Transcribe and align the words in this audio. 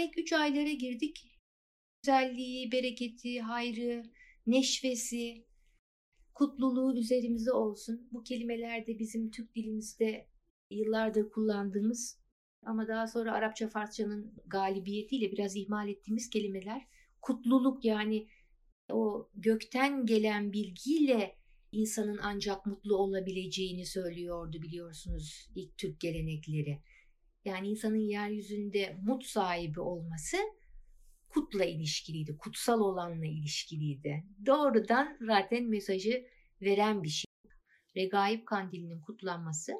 mübarek 0.00 0.18
üç 0.18 0.32
aylara 0.32 0.72
girdik. 0.72 1.26
Güzelliği, 2.02 2.72
bereketi, 2.72 3.40
hayrı, 3.40 4.02
neşvesi, 4.46 5.46
kutluluğu 6.34 6.98
üzerimize 6.98 7.52
olsun. 7.52 8.08
Bu 8.12 8.22
kelimeler 8.22 8.86
de 8.86 8.98
bizim 8.98 9.30
Türk 9.30 9.54
dilimizde 9.54 10.28
yıllardır 10.70 11.30
kullandığımız 11.30 12.20
ama 12.66 12.88
daha 12.88 13.06
sonra 13.06 13.32
Arapça 13.32 13.68
Farsçanın 13.68 14.34
galibiyetiyle 14.46 15.32
biraz 15.32 15.56
ihmal 15.56 15.88
ettiğimiz 15.88 16.30
kelimeler. 16.30 16.86
Kutluluk 17.22 17.84
yani 17.84 18.28
o 18.92 19.30
gökten 19.34 20.06
gelen 20.06 20.52
bilgiyle 20.52 21.36
insanın 21.72 22.18
ancak 22.22 22.66
mutlu 22.66 22.96
olabileceğini 22.96 23.86
söylüyordu 23.86 24.62
biliyorsunuz 24.62 25.48
ilk 25.54 25.78
Türk 25.78 26.00
gelenekleri. 26.00 26.82
Yani 27.44 27.68
insanın 27.68 28.08
yeryüzünde 28.08 28.96
mut 29.02 29.24
sahibi 29.24 29.80
olması 29.80 30.36
kutla 31.28 31.64
ilişkiliydi, 31.64 32.36
kutsal 32.36 32.80
olanla 32.80 33.26
ilişkiliydi. 33.26 34.24
Doğrudan 34.46 35.16
zaten 35.20 35.64
mesajı 35.64 36.26
veren 36.62 37.02
bir 37.02 37.08
şey. 37.08 37.24
Regaib 37.96 38.44
kandilinin 38.44 39.00
kutlanması 39.00 39.72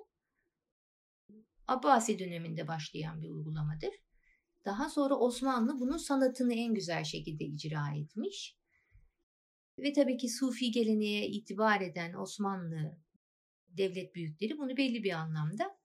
Abbasi 1.68 2.18
döneminde 2.18 2.68
başlayan 2.68 3.22
bir 3.22 3.28
uygulamadır. 3.28 3.90
Daha 4.64 4.88
sonra 4.88 5.14
Osmanlı 5.14 5.80
bunun 5.80 5.96
sanatını 5.96 6.54
en 6.54 6.74
güzel 6.74 7.04
şekilde 7.04 7.44
icra 7.44 7.94
etmiş. 7.96 8.56
Ve 9.78 9.92
tabii 9.92 10.16
ki 10.16 10.28
Sufi 10.28 10.70
geleneğe 10.70 11.26
itibar 11.28 11.80
eden 11.80 12.14
Osmanlı 12.14 12.98
devlet 13.68 14.14
büyükleri 14.14 14.58
bunu 14.58 14.76
belli 14.76 15.04
bir 15.04 15.12
anlamda 15.12 15.79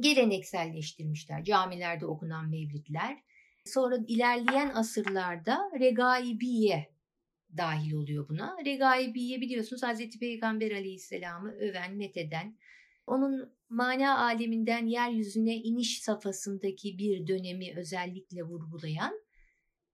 gelenekselleştirmişler. 0.00 1.44
Camilerde 1.44 2.06
okunan 2.06 2.50
mevlidler. 2.50 3.18
Sonra 3.64 3.96
ilerleyen 4.08 4.68
asırlarda 4.68 5.70
regaibiye 5.80 6.92
dahil 7.56 7.92
oluyor 7.92 8.28
buna. 8.28 8.56
Regaibiye 8.64 9.40
biliyorsunuz 9.40 9.82
Hazreti 9.82 10.18
Peygamber 10.18 10.70
Aleyhisselam'ı 10.70 11.52
öven, 11.52 11.96
metheden, 11.96 12.58
onun 13.06 13.52
mana 13.68 14.26
aleminden 14.26 14.86
yeryüzüne 14.86 15.56
iniş 15.56 16.02
safhasındaki 16.02 16.98
bir 16.98 17.26
dönemi 17.26 17.74
özellikle 17.76 18.42
vurgulayan 18.42 19.22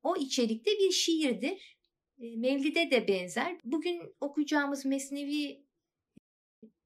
o 0.03 0.17
içerikte 0.17 0.71
bir 0.71 0.91
şiirdir. 0.91 1.79
E, 2.19 2.37
Mevlid'e 2.37 2.91
de 2.91 3.09
benzer. 3.09 3.59
Bugün 3.65 4.03
okuyacağımız 4.21 4.85
Mesnevi 4.85 5.67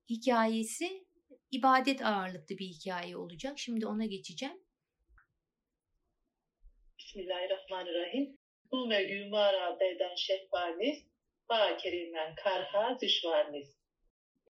hikayesi 0.08 1.01
ibadet 1.52 2.02
ağırlıklı 2.02 2.58
bir 2.58 2.66
hikaye 2.66 3.16
olacak. 3.16 3.58
Şimdi 3.58 3.86
ona 3.86 4.06
geçeceğim. 4.06 4.56
Bismillahirrahmanirrahim. 6.98 8.38
Bu 8.72 8.86
mevlü 8.86 9.28
mara 9.28 9.80
beden 9.80 10.14
şehvaniz, 10.14 10.98
ba 11.48 11.76
kerimden 11.76 12.34
karha 12.34 13.00
düşvarniz. 13.00 13.82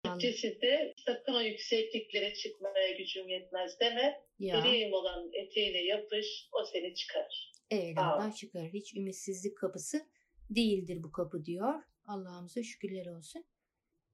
Türkçesi 0.03 0.61
de 0.61 0.93
sakın 1.05 1.33
o 1.33 1.39
yüksekliklere 1.39 2.33
çıkmaya 2.33 2.91
gücüm 2.91 3.29
yetmez 3.29 3.79
deme. 3.79 4.21
Ya. 4.39 4.63
Birim 4.63 4.93
olan 4.93 5.29
eteğine 5.33 5.83
yapış, 5.83 6.49
o 6.51 6.65
seni 6.65 6.95
çıkarır. 6.95 7.51
Evet 7.71 7.97
Allah 7.97 8.33
çıkarır. 8.33 8.73
Hiç 8.73 8.95
ümitsizlik 8.95 9.57
kapısı 9.57 10.05
değildir 10.49 11.03
bu 11.03 11.11
kapı 11.11 11.45
diyor. 11.45 11.83
Allah'ımıza 12.05 12.63
şükürler 12.63 13.05
olsun. 13.05 13.45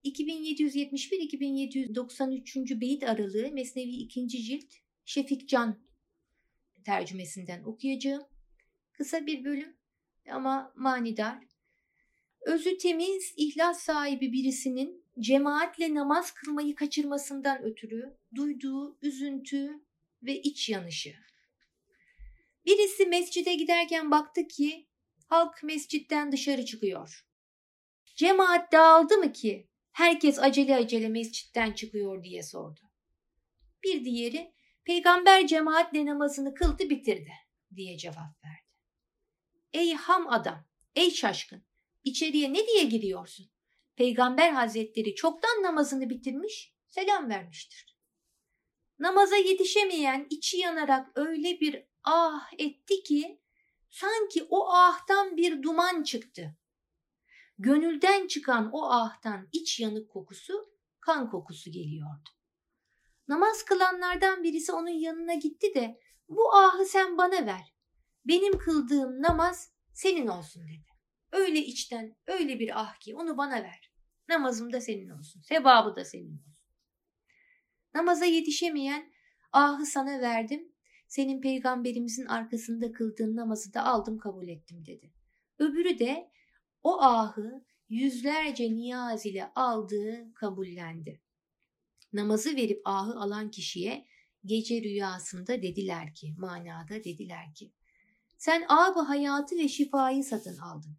2771-2793. 0.05 2.81
beyit 2.81 3.03
aralığı 3.03 3.51
Mesnevi 3.51 3.91
2. 3.91 4.27
cilt 4.27 4.73
Şefik 5.05 5.49
Can 5.49 5.83
tercümesinden 6.85 7.63
okuyacağım. 7.63 8.23
Kısa 8.93 9.25
bir 9.25 9.45
bölüm 9.45 9.77
ama 10.29 10.73
manidar. 10.75 11.43
Özü 12.41 12.77
temiz, 12.77 13.33
ihlas 13.37 13.83
sahibi 13.83 14.33
birisinin 14.33 15.03
cemaatle 15.19 15.93
namaz 15.93 16.31
kılmayı 16.31 16.75
kaçırmasından 16.75 17.63
ötürü 17.63 18.17
duyduğu 18.35 18.97
üzüntü 19.01 19.81
ve 20.23 20.41
iç 20.41 20.69
yanışı. 20.69 21.15
Birisi 22.65 23.05
mescide 23.05 23.55
giderken 23.55 24.11
baktı 24.11 24.47
ki 24.47 24.87
halk 25.27 25.63
mescitten 25.63 26.31
dışarı 26.31 26.65
çıkıyor. 26.65 27.25
Cemaat 28.15 28.71
dağıldı 28.71 29.17
mı 29.17 29.33
ki 29.33 29.67
herkes 29.93 30.39
acele 30.39 30.75
acele 30.75 31.09
mescitten 31.09 31.71
çıkıyor 31.71 32.23
diye 32.23 32.43
sordu. 32.43 32.79
Bir 33.83 34.05
diğeri 34.05 34.53
peygamber 34.83 35.47
cemaatle 35.47 36.05
namazını 36.05 36.53
kıldı 36.53 36.89
bitirdi 36.89 37.31
diye 37.75 37.97
cevap 37.97 38.43
verdi. 38.45 38.63
Ey 39.73 39.93
ham 39.93 40.29
adam, 40.29 40.65
ey 40.95 41.11
şaşkın, 41.11 41.65
içeriye 42.03 42.53
ne 42.53 42.67
diye 42.67 42.83
giriyorsun? 42.83 43.51
Peygamber 43.95 44.51
Hazretleri 44.51 45.15
çoktan 45.15 45.63
namazını 45.63 46.09
bitirmiş, 46.09 46.73
selam 46.87 47.29
vermiştir. 47.29 47.97
Namaza 48.99 49.35
yetişemeyen 49.35 50.27
içi 50.29 50.57
yanarak 50.57 51.11
öyle 51.15 51.59
bir 51.59 51.83
ah 52.03 52.53
etti 52.57 53.03
ki 53.03 53.41
sanki 53.89 54.43
o 54.49 54.69
ahtan 54.69 55.37
bir 55.37 55.63
duman 55.63 56.03
çıktı. 56.03 56.57
Gönülden 57.57 58.27
çıkan 58.27 58.69
o 58.71 58.83
ahtan 58.83 59.47
iç 59.51 59.79
yanık 59.79 60.09
kokusu 60.09 60.53
kan 60.99 61.29
kokusu 61.29 61.71
geliyordu. 61.71 62.29
Namaz 63.27 63.63
kılanlardan 63.65 64.43
birisi 64.43 64.71
onun 64.71 64.99
yanına 64.99 65.33
gitti 65.33 65.73
de 65.75 65.99
bu 66.29 66.55
ahı 66.55 66.85
sen 66.85 67.17
bana 67.17 67.45
ver. 67.45 67.73
Benim 68.25 68.57
kıldığım 68.57 69.21
namaz 69.21 69.73
senin 69.93 70.27
olsun 70.27 70.63
dedi. 70.67 70.85
Öyle 71.31 71.59
içten 71.59 72.15
öyle 72.27 72.59
bir 72.59 72.81
ah 72.81 72.99
ki 72.99 73.15
onu 73.15 73.37
bana 73.37 73.63
ver. 73.63 73.91
Namazım 74.29 74.73
da 74.73 74.81
senin 74.81 75.09
olsun. 75.09 75.41
Sevabı 75.41 75.95
da 75.95 76.05
senin 76.05 76.37
olsun. 76.37 76.63
Namaza 77.93 78.25
yetişemeyen 78.25 79.13
ahı 79.51 79.85
sana 79.85 80.21
verdim. 80.21 80.73
Senin 81.07 81.41
peygamberimizin 81.41 82.25
arkasında 82.25 82.91
kıldığın 82.91 83.35
namazı 83.35 83.73
da 83.73 83.85
aldım 83.85 84.17
kabul 84.17 84.47
ettim 84.47 84.85
dedi. 84.85 85.13
Öbürü 85.59 85.99
de 85.99 86.31
o 86.83 87.01
ahı 87.01 87.65
yüzlerce 87.89 88.75
niyaz 88.75 89.25
ile 89.25 89.51
aldığı 89.55 90.33
kabullendi. 90.33 91.21
Namazı 92.13 92.55
verip 92.55 92.81
ahı 92.85 93.19
alan 93.19 93.51
kişiye 93.51 94.05
gece 94.45 94.81
rüyasında 94.81 95.61
dediler 95.61 96.13
ki, 96.13 96.35
manada 96.37 97.03
dediler 97.03 97.53
ki, 97.55 97.71
sen 98.37 98.65
abı 98.67 98.99
hayatı 98.99 99.55
ve 99.55 99.67
şifayı 99.67 100.23
satın 100.23 100.57
aldın. 100.57 100.97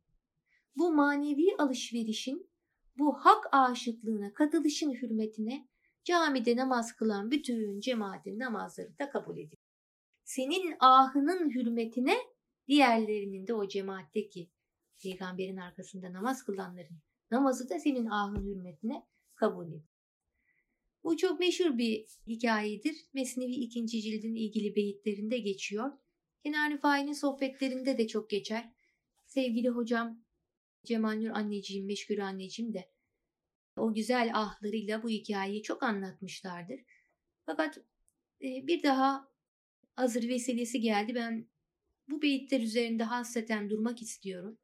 Bu 0.77 0.95
manevi 0.95 1.57
alışverişin, 1.59 2.51
bu 2.99 3.13
hak 3.13 3.45
aşıklığına 3.53 4.33
katılışın 4.35 4.93
hürmetine 4.93 5.69
camide 6.05 6.57
namaz 6.57 6.93
kılan 6.97 7.31
bütün 7.31 7.81
cemaatin 7.81 8.39
namazları 8.39 8.99
da 8.99 9.11
kabul 9.11 9.39
edilir. 9.39 9.59
Senin 10.25 10.77
ahının 10.81 11.51
hürmetine 11.51 12.17
diğerlerinin 12.69 13.47
de 13.47 13.55
o 13.55 13.69
cemaatteki 13.69 14.51
peygamberin 15.05 15.57
arkasında 15.57 16.13
namaz 16.13 16.45
kılanların 16.45 16.99
namazı 17.31 17.69
da 17.69 17.79
senin 17.79 18.07
ahın 18.07 18.47
hürmetine 18.47 19.07
kabul 19.35 19.67
edilir. 19.67 19.95
Bu 21.05 21.17
çok 21.17 21.41
meşhur 21.41 21.79
bir 21.79 22.07
hikayedir. 22.27 22.97
Mesnevi 23.15 23.53
ikinci 23.53 24.03
cildin 24.03 24.35
ilgili 24.35 24.77
beyitlerinde 24.77 25.39
geçiyor. 25.39 25.93
Kenan 26.43 26.71
Rıfai'nin 26.71 27.13
sohbetlerinde 27.13 27.99
de 27.99 28.07
çok 28.07 28.31
geçer. 28.31 28.73
Sevgili 29.27 29.69
hocam 29.69 30.25
Cemal 30.85 31.17
Nur 31.17 31.31
anneciğim, 31.31 31.87
Meşgul 31.87 32.19
anneciğim 32.19 32.75
de 32.75 32.91
o 33.77 33.95
güzel 33.95 34.31
ahlarıyla 34.35 35.03
bu 35.03 35.09
hikayeyi 35.09 35.63
çok 35.63 35.83
anlatmışlardır. 35.83 36.81
Fakat 37.47 37.79
e, 38.43 38.67
bir 38.67 38.83
daha 38.83 39.29
hazır 39.97 40.29
vesilesi 40.29 40.81
geldi. 40.81 41.15
Ben 41.15 41.49
bu 42.09 42.23
beyitler 42.23 42.61
üzerinde 42.61 43.05
hasreten 43.05 43.71
durmak 43.71 44.03
istiyorum. 44.03 44.59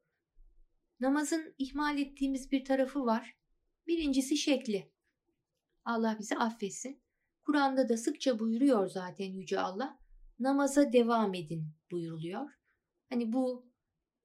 Namazın 1.01 1.55
ihmal 1.57 1.97
ettiğimiz 1.97 2.51
bir 2.51 2.65
tarafı 2.65 3.05
var. 3.05 3.35
Birincisi 3.87 4.37
şekli. 4.37 4.91
Allah 5.85 6.17
bizi 6.19 6.37
affetsin. 6.37 7.03
Kur'an'da 7.45 7.89
da 7.89 7.97
sıkça 7.97 8.39
buyuruyor 8.39 8.87
zaten 8.87 9.25
Yüce 9.25 9.59
Allah 9.59 9.99
namaza 10.39 10.93
devam 10.93 11.33
edin 11.33 11.73
buyuruluyor. 11.91 12.49
Hani 13.09 13.33
bu 13.33 13.71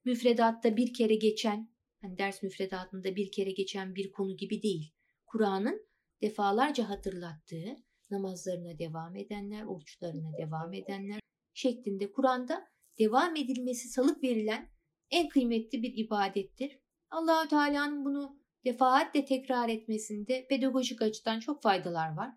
müfredatta 0.04 0.76
bir 0.76 0.94
kere 0.94 1.14
geçen, 1.14 1.70
hani 2.00 2.18
ders 2.18 2.42
müfredatında 2.42 3.16
bir 3.16 3.32
kere 3.32 3.50
geçen 3.50 3.94
bir 3.94 4.12
konu 4.12 4.36
gibi 4.36 4.62
değil. 4.62 4.92
Kur'an'ın 5.26 5.86
defalarca 6.22 6.88
hatırlattığı 6.88 7.76
namazlarına 8.10 8.78
devam 8.78 9.16
edenler, 9.16 9.64
oruçlarına 9.64 10.38
devam 10.38 10.74
edenler 10.74 11.20
şeklinde 11.54 12.12
Kur'an'da 12.12 12.68
devam 12.98 13.36
edilmesi 13.36 13.88
salık 13.88 14.22
verilen 14.22 14.75
en 15.10 15.28
kıymetli 15.28 15.82
bir 15.82 15.96
ibadettir. 15.96 16.78
Allahü 17.10 17.48
Teala'nın 17.48 18.04
bunu 18.04 18.38
defaatle 18.64 19.24
tekrar 19.24 19.68
etmesinde 19.68 20.46
pedagojik 20.48 21.02
açıdan 21.02 21.40
çok 21.40 21.62
faydalar 21.62 22.16
var. 22.16 22.30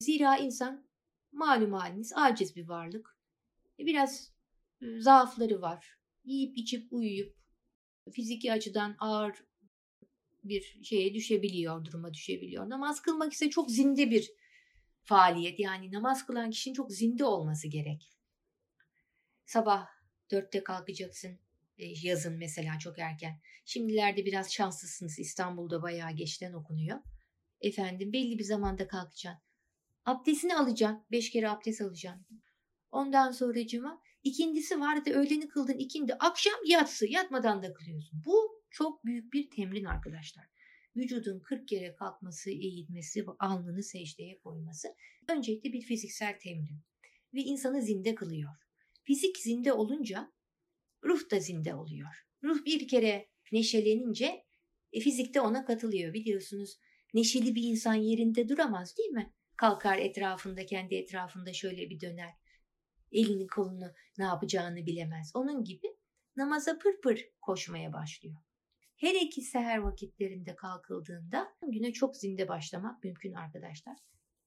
Zira 0.00 0.36
insan 0.36 0.86
malum 1.32 1.72
haliniz 1.72 2.12
aciz 2.16 2.56
bir 2.56 2.68
varlık. 2.68 3.18
biraz 3.78 4.32
e, 4.82 5.00
zaafları 5.00 5.62
var. 5.62 5.98
Yiyip 6.24 6.58
içip 6.58 6.92
uyuyup 6.92 7.36
fiziki 8.12 8.52
açıdan 8.52 8.96
ağır 8.98 9.44
bir 10.44 10.78
şeye 10.82 11.14
düşebiliyor, 11.14 11.84
duruma 11.84 12.14
düşebiliyor. 12.14 12.68
Namaz 12.68 13.02
kılmak 13.02 13.32
ise 13.32 13.50
çok 13.50 13.70
zinde 13.70 14.10
bir 14.10 14.30
faaliyet. 15.02 15.60
Yani 15.60 15.92
namaz 15.92 16.26
kılan 16.26 16.50
kişinin 16.50 16.74
çok 16.74 16.92
zinde 16.92 17.24
olması 17.24 17.68
gerek. 17.68 18.12
Sabah 19.46 19.86
dörtte 20.30 20.64
kalkacaksın. 20.64 21.38
E, 21.82 21.86
yazın 22.02 22.38
mesela 22.38 22.78
çok 22.78 22.98
erken. 22.98 23.40
Şimdilerde 23.64 24.24
biraz 24.24 24.52
şanslısınız. 24.52 25.18
İstanbul'da 25.18 25.82
bayağı 25.82 26.12
geçten 26.12 26.52
okunuyor. 26.52 26.98
Efendim 27.60 28.12
belli 28.12 28.38
bir 28.38 28.44
zamanda 28.44 28.88
kalkacaksın. 28.88 29.42
Abdestini 30.04 30.56
alacaksın. 30.56 31.06
Beş 31.10 31.30
kere 31.30 31.48
abdest 31.48 31.80
alacaksın. 31.80 32.42
Ondan 32.90 33.30
sonra 33.30 33.66
cuma. 33.66 34.02
İkincisi 34.22 34.80
vardı 34.80 35.10
öğleni 35.10 35.48
kıldın 35.48 35.78
ikindi. 35.78 36.14
Akşam 36.14 36.60
yatsı. 36.66 37.06
Yatmadan 37.06 37.62
da 37.62 37.72
kılıyorsun. 37.72 38.22
Bu 38.26 38.62
çok 38.70 39.04
büyük 39.04 39.32
bir 39.32 39.50
temrin 39.50 39.84
arkadaşlar. 39.84 40.44
Vücudun 40.96 41.40
40 41.40 41.68
kere 41.68 41.94
kalkması, 41.94 42.50
eğilmesi, 42.50 43.24
alnını 43.38 43.82
secdeye 43.82 44.38
koyması 44.38 44.88
öncelikle 45.28 45.72
bir 45.72 45.82
fiziksel 45.82 46.38
temrin 46.38 46.80
ve 47.34 47.40
insanı 47.40 47.82
zinde 47.82 48.14
kılıyor. 48.14 48.52
Fizik 49.02 49.38
zinde 49.38 49.72
olunca 49.72 50.32
ruh 51.04 51.30
da 51.30 51.40
zinde 51.40 51.74
oluyor. 51.74 52.26
Ruh 52.42 52.64
bir 52.64 52.88
kere 52.88 53.28
neşelenince 53.52 54.44
e, 54.92 55.00
fizik 55.00 55.34
de 55.34 55.40
ona 55.40 55.64
katılıyor 55.64 56.14
biliyorsunuz. 56.14 56.78
Neşeli 57.14 57.54
bir 57.54 57.62
insan 57.62 57.94
yerinde 57.94 58.48
duramaz 58.48 58.98
değil 58.98 59.10
mi? 59.10 59.32
Kalkar 59.56 59.98
etrafında 59.98 60.66
kendi 60.66 60.94
etrafında 60.94 61.52
şöyle 61.52 61.90
bir 61.90 62.00
döner. 62.00 62.30
Elini 63.12 63.46
kolunu 63.46 63.92
ne 64.18 64.24
yapacağını 64.24 64.86
bilemez. 64.86 65.30
Onun 65.34 65.64
gibi 65.64 65.96
namaza 66.36 66.78
pır 66.78 67.00
pır 67.00 67.28
koşmaya 67.40 67.92
başlıyor. 67.92 68.36
Her 68.96 69.14
iki 69.14 69.42
seher 69.42 69.78
vakitlerinde 69.78 70.56
kalkıldığında 70.56 71.48
güne 71.68 71.92
çok 71.92 72.16
zinde 72.16 72.48
başlamak 72.48 73.04
mümkün 73.04 73.32
arkadaşlar. 73.32 73.96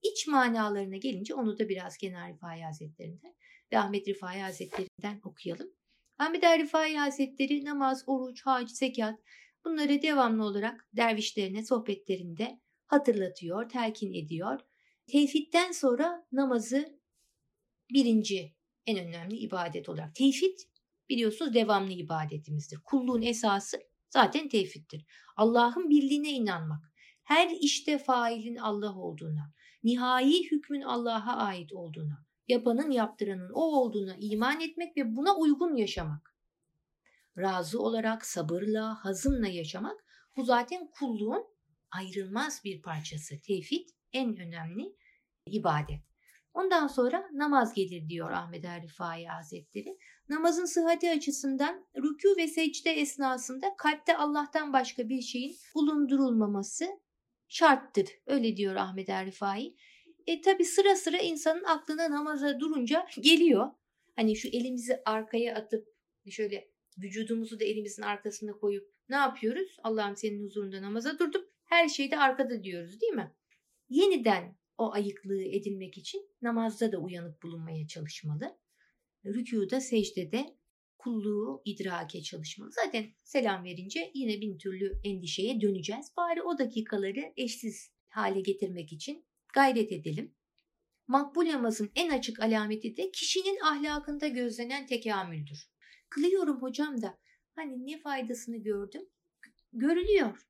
İç 0.03 0.27
manalarına 0.27 0.97
gelince 0.97 1.33
onu 1.33 1.59
da 1.59 1.69
biraz 1.69 1.97
Kenar 1.97 2.33
Rifai 2.33 2.61
Hazretlerinden 2.61 3.35
ve 3.71 3.79
Ahmet 3.79 4.07
Rifai 4.07 4.39
Hazretlerinden 4.39 5.19
okuyalım. 5.23 5.67
Ahmet 6.17 6.43
Rifai 6.43 6.95
Hazretleri 6.95 7.65
namaz, 7.65 8.03
oruç, 8.07 8.45
hac, 8.45 8.69
zekat 8.69 9.19
bunları 9.65 10.01
devamlı 10.01 10.43
olarak 10.43 10.87
dervişlerine 10.93 11.65
sohbetlerinde 11.65 12.59
hatırlatıyor, 12.85 13.69
telkin 13.69 14.13
ediyor. 14.13 14.59
Tevhidden 15.07 15.71
sonra 15.71 16.27
namazı 16.31 16.99
birinci 17.93 18.55
en 18.85 19.07
önemli 19.07 19.37
ibadet 19.37 19.89
olarak. 19.89 20.15
Tevhid 20.15 20.59
biliyorsunuz 21.09 21.53
devamlı 21.53 21.91
ibadetimizdir. 21.91 22.79
Kulluğun 22.83 23.21
esası 23.21 23.79
zaten 24.09 24.49
tevhiddir. 24.49 25.05
Allah'ın 25.37 25.89
birliğine 25.89 26.31
inanmak, 26.31 26.91
her 27.23 27.49
işte 27.61 27.97
failin 27.97 28.55
Allah 28.55 28.95
olduğuna, 28.95 29.53
nihai 29.83 30.51
hükmün 30.51 30.81
Allah'a 30.81 31.35
ait 31.35 31.73
olduğuna, 31.73 32.24
yapanın 32.47 32.91
yaptıranın 32.91 33.51
o 33.53 33.61
olduğuna 33.61 34.15
iman 34.19 34.61
etmek 34.61 34.97
ve 34.97 35.15
buna 35.15 35.35
uygun 35.35 35.75
yaşamak. 35.75 36.35
Razı 37.37 37.81
olarak 37.81 38.25
sabırla, 38.25 39.05
hazımla 39.05 39.47
yaşamak 39.47 40.05
bu 40.35 40.45
zaten 40.45 40.87
kulluğun 40.87 41.45
ayrılmaz 41.91 42.61
bir 42.63 42.81
parçası. 42.81 43.41
Tevhid 43.41 43.89
en 44.13 44.37
önemli 44.37 44.95
ibadet. 45.45 46.01
Ondan 46.53 46.87
sonra 46.87 47.29
namaz 47.33 47.73
gelir 47.73 48.09
diyor 48.09 48.31
Ahmet 48.31 48.65
Rifai 48.65 49.25
Hazretleri. 49.25 49.97
Namazın 50.29 50.65
sıhhati 50.65 51.11
açısından 51.11 51.85
rükû 51.95 52.37
ve 52.37 52.47
secde 52.47 52.91
esnasında 52.91 53.75
kalpte 53.77 54.17
Allah'tan 54.17 54.73
başka 54.73 55.09
bir 55.09 55.21
şeyin 55.21 55.55
bulundurulmaması 55.75 56.85
şarttır. 57.47 58.09
Öyle 58.25 58.57
diyor 58.57 58.75
Ahmet 58.75 59.09
Rifai. 59.09 59.75
E 60.27 60.41
tabi 60.41 60.65
sıra 60.65 60.95
sıra 60.95 61.17
insanın 61.17 61.63
aklına 61.63 62.11
namaza 62.11 62.59
durunca 62.59 63.07
geliyor. 63.21 63.71
Hani 64.15 64.35
şu 64.35 64.47
elimizi 64.47 65.01
arkaya 65.05 65.55
atıp 65.55 65.87
şöyle 66.29 66.71
vücudumuzu 66.97 67.59
da 67.59 67.63
elimizin 67.63 68.01
arkasına 68.01 68.51
koyup 68.51 68.93
ne 69.09 69.15
yapıyoruz? 69.15 69.77
Allah'ım 69.83 70.15
senin 70.15 70.45
huzurunda 70.45 70.81
namaza 70.81 71.19
durdum. 71.19 71.45
Her 71.65 71.89
şeyde 71.89 72.17
arkada 72.17 72.63
diyoruz 72.63 73.01
değil 73.01 73.13
mi? 73.13 73.31
Yeniden 73.89 74.57
o 74.77 74.91
ayıklığı 74.91 75.43
edilmek 75.43 75.97
için 75.97 76.29
namazda 76.41 76.91
da 76.91 76.97
uyanık 76.97 77.43
bulunmaya 77.43 77.87
çalışmalı. 77.87 78.57
Rükuda, 79.25 79.81
secdede 79.81 80.57
kulluğu 80.97 81.61
idrake 81.65 82.21
çalışmalı. 82.21 82.71
Zaten 82.71 83.05
selam 83.23 83.63
verince 83.63 84.11
yine 84.13 84.41
bin 84.41 84.57
türlü 84.57 84.93
endişeye 85.03 85.61
döneceğiz. 85.61 86.11
Bari 86.17 86.41
o 86.41 86.57
dakikaları 86.57 87.33
eşsiz 87.37 87.91
hale 88.07 88.41
getirmek 88.41 88.93
için 88.93 89.25
gayret 89.55 89.91
edelim. 89.91 90.35
Makbul 91.07 91.45
namazın 91.45 91.91
en 91.95 92.09
açık 92.09 92.39
alameti 92.39 92.97
de 92.97 93.11
kişinin 93.11 93.59
ahlakında 93.59 94.27
gözlenen 94.27 94.85
tekamüldür. 94.85 95.69
Kılıyorum 96.09 96.61
hocam 96.61 97.01
da 97.01 97.17
hani 97.55 97.87
ne 97.87 97.99
faydasını 97.99 98.57
gördüm? 98.57 99.09
Görülüyor. 99.73 100.47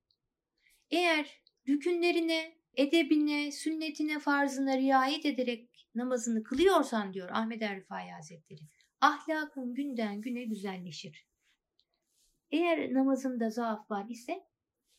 Eğer 0.91 1.41
rükünlerine, 1.67 2.57
edebine, 2.73 3.51
sünnetine, 3.51 4.19
farzına 4.19 4.77
riayet 4.77 5.25
ederek 5.25 5.87
namazını 5.95 6.43
kılıyorsan 6.43 7.13
diyor 7.13 7.29
Ahmet 7.31 7.61
Erifai 7.61 8.09
Hazretleri, 8.09 8.61
ahlakın 9.01 9.73
günden 9.73 10.21
güne 10.21 10.43
güzelleşir. 10.43 11.27
Eğer 12.51 12.93
namazında 12.93 13.49
zaaf 13.49 13.91
var 13.91 14.09
ise 14.09 14.43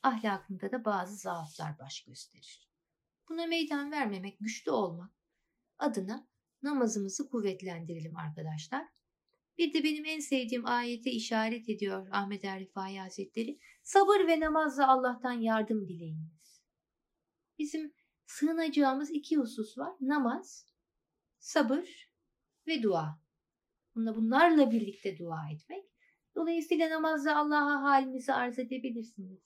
ahlakında 0.03 0.73
da 0.73 0.85
bazı 0.85 1.17
zaaflar 1.17 1.79
baş 1.79 2.05
gösterir. 2.05 2.66
Buna 3.29 3.47
meydan 3.47 3.91
vermemek, 3.91 4.39
güçlü 4.41 4.71
olmak 4.71 5.11
adına 5.79 6.29
namazımızı 6.63 7.29
kuvvetlendirelim 7.29 8.17
arkadaşlar. 8.17 8.87
Bir 9.59 9.73
de 9.73 9.85
benim 9.85 10.05
en 10.05 10.21
sevdiğim 10.21 10.67
ayete 10.67 11.11
işaret 11.11 11.69
ediyor 11.69 12.09
Ahmet 12.11 12.45
Erifai 12.45 12.99
Hazretleri. 12.99 13.59
Sabır 13.83 14.27
ve 14.27 14.41
namazla 14.41 14.89
Allah'tan 14.89 15.33
yardım 15.33 15.89
dileyiniz. 15.89 16.63
Bizim 17.59 17.93
sığınacağımız 18.27 19.11
iki 19.11 19.37
husus 19.37 19.79
var. 19.79 19.93
Namaz, 20.01 20.67
sabır 21.39 22.11
ve 22.67 22.83
dua. 22.83 23.21
Bunlarla 23.95 24.71
birlikte 24.71 25.19
dua 25.19 25.51
etmek. 25.55 25.85
Dolayısıyla 26.35 26.91
namazla 26.91 27.39
Allah'a 27.39 27.83
halinizi 27.83 28.33
arz 28.33 28.59
edebilirsiniz. 28.59 29.41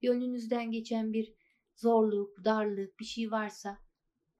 Gönlünüzden 0.00 0.70
geçen 0.70 1.12
bir 1.12 1.34
zorluk, 1.76 2.44
darlık 2.44 3.00
bir 3.00 3.04
şey 3.04 3.30
varsa 3.30 3.78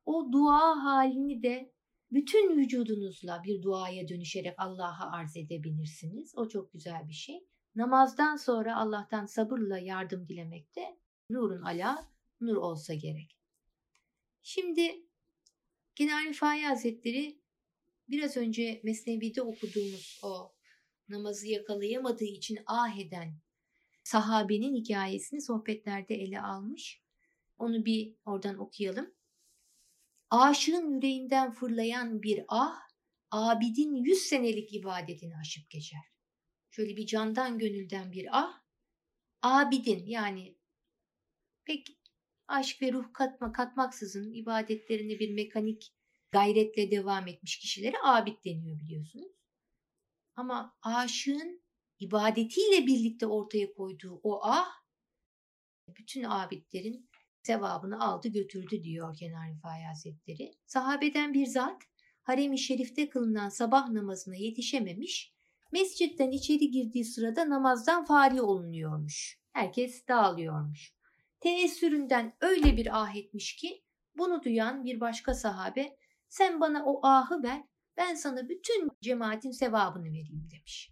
o 0.04 0.32
dua 0.32 0.84
halini 0.84 1.42
de 1.42 1.72
bütün 2.12 2.58
vücudunuzla 2.58 3.42
bir 3.44 3.62
duaya 3.62 4.08
dönüşerek 4.08 4.54
Allah'a 4.58 5.12
arz 5.12 5.36
edebilirsiniz. 5.36 6.32
O 6.36 6.48
çok 6.48 6.72
güzel 6.72 7.08
bir 7.08 7.14
şey. 7.14 7.46
Namazdan 7.74 8.36
sonra 8.36 8.76
Allah'tan 8.76 9.26
sabırla 9.26 9.78
yardım 9.78 10.28
dilemek 10.28 10.76
de 10.76 10.98
nurun 11.30 11.62
ala 11.62 12.08
nur 12.40 12.56
olsa 12.56 12.94
gerek. 12.94 13.38
Şimdi 14.42 15.06
Genel 15.94 16.28
Rifai 16.28 16.62
Hazretleri 16.62 17.42
biraz 18.08 18.36
önce 18.36 18.80
Mesnevi'de 18.84 19.42
okuduğumuz 19.42 20.20
o 20.22 20.54
namazı 21.08 21.46
yakalayamadığı 21.48 22.24
için 22.24 22.58
ah 22.66 22.98
eden 22.98 23.38
sahabenin 24.04 24.74
hikayesini 24.74 25.42
sohbetlerde 25.42 26.14
ele 26.14 26.40
almış. 26.40 27.02
Onu 27.62 27.84
bir 27.84 28.16
oradan 28.24 28.58
okuyalım. 28.58 29.14
Aşığın 30.30 30.94
yüreğinden 30.94 31.52
fırlayan 31.52 32.22
bir 32.22 32.44
ah, 32.48 32.80
abidin 33.30 33.94
yüz 33.94 34.18
senelik 34.18 34.74
ibadetini 34.74 35.36
aşıp 35.36 35.70
geçer. 35.70 36.00
Şöyle 36.70 36.96
bir 36.96 37.06
candan 37.06 37.58
gönülden 37.58 38.12
bir 38.12 38.28
ah, 38.32 38.62
abidin 39.42 40.06
yani 40.06 40.58
pek 41.64 41.86
aşk 42.48 42.82
ve 42.82 42.92
ruh 42.92 43.12
katma 43.12 43.52
katmaksızın 43.52 44.32
ibadetlerini 44.32 45.18
bir 45.18 45.34
mekanik 45.34 45.94
gayretle 46.30 46.90
devam 46.90 47.28
etmiş 47.28 47.58
kişilere 47.58 47.96
abid 48.04 48.44
deniyor 48.44 48.80
biliyorsunuz. 48.80 49.32
Ama 50.36 50.76
aşığın 50.82 51.62
ibadetiyle 51.98 52.86
birlikte 52.86 53.26
ortaya 53.26 53.72
koyduğu 53.72 54.20
o 54.22 54.40
ah 54.42 54.70
bütün 55.88 56.24
abidlerin 56.24 57.11
sevabını 57.42 58.04
aldı 58.04 58.28
götürdü 58.28 58.82
diyor 58.82 59.16
Kenar 59.16 59.48
Rifai 59.50 59.82
Hazretleri. 59.82 60.52
Sahabeden 60.66 61.34
bir 61.34 61.46
zat 61.46 61.82
harem-i 62.22 62.58
şerifte 62.58 63.08
kılınan 63.08 63.48
sabah 63.48 63.88
namazına 63.88 64.36
yetişememiş, 64.36 65.32
mescitten 65.72 66.30
içeri 66.30 66.70
girdiği 66.70 67.04
sırada 67.04 67.50
namazdan 67.50 68.04
fari 68.04 68.42
olunuyormuş. 68.42 69.38
Herkes 69.52 70.08
dağılıyormuş. 70.08 70.94
Teessüründen 71.40 72.36
öyle 72.40 72.76
bir 72.76 73.02
ah 73.02 73.16
etmiş 73.16 73.56
ki 73.56 73.84
bunu 74.14 74.42
duyan 74.44 74.84
bir 74.84 75.00
başka 75.00 75.34
sahabe 75.34 75.96
sen 76.28 76.60
bana 76.60 76.84
o 76.84 77.06
ahı 77.06 77.42
ver 77.42 77.62
ben 77.96 78.14
sana 78.14 78.48
bütün 78.48 78.88
cemaatin 79.02 79.50
sevabını 79.50 80.04
vereyim 80.04 80.48
demiş. 80.50 80.90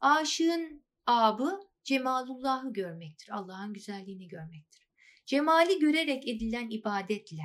Aşığın 0.00 0.84
abı 1.06 1.60
cemalullahı 1.84 2.72
görmektir. 2.72 3.28
Allah'ın 3.32 3.72
güzelliğini 3.72 4.28
görmektir. 4.28 4.87
Cemali 5.28 5.78
görerek 5.78 6.28
edilen 6.28 6.70
ibadetle 6.70 7.42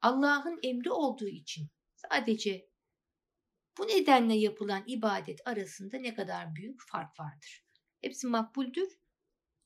Allah'ın 0.00 0.60
emri 0.62 0.90
olduğu 0.90 1.28
için 1.28 1.70
sadece 1.94 2.68
bu 3.78 3.88
nedenle 3.88 4.34
yapılan 4.34 4.84
ibadet 4.86 5.46
arasında 5.46 5.96
ne 5.98 6.14
kadar 6.14 6.54
büyük 6.54 6.80
fark 6.88 7.20
vardır. 7.20 7.66
Hepsi 8.00 8.26
makbuldür 8.26 8.88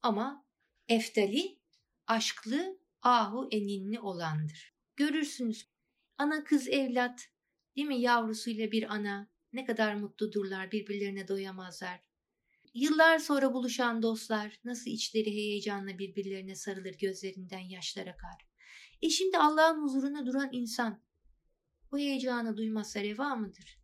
ama 0.03 0.47
eftali 0.89 1.61
aşklı 2.07 2.79
ahu 3.03 3.49
eninli 3.53 4.01
olandır. 4.01 4.75
Görürsünüz 4.97 5.71
ana 6.19 6.45
kız 6.45 6.69
evlat 6.69 7.29
değil 7.77 7.89
mi 7.89 8.01
yavrusuyla 8.01 8.73
bir 8.73 8.95
ana 8.95 9.31
ne 9.53 9.65
kadar 9.65 9.95
mutludurlar 9.95 10.73
birbirlerine 10.73 11.29
doyamazlar. 11.29 12.01
Yıllar 12.77 13.19
sonra 13.19 13.55
buluşan 13.55 14.03
dostlar 14.03 14.61
nasıl 14.65 14.91
içleri 14.91 15.31
heyecanla 15.31 15.99
birbirlerine 15.99 16.55
sarılır 16.55 16.99
gözlerinden 16.99 17.59
yaşlar 17.59 18.07
akar. 18.07 18.49
E 19.03 19.11
şimdi 19.11 19.39
Allah'ın 19.39 19.83
huzuruna 19.83 20.27
duran 20.27 20.49
insan 20.53 21.03
bu 21.93 21.99
heyecanı 21.99 22.57
duymazsa 22.57 23.03
reva 23.03 23.37
mıdır? 23.37 23.81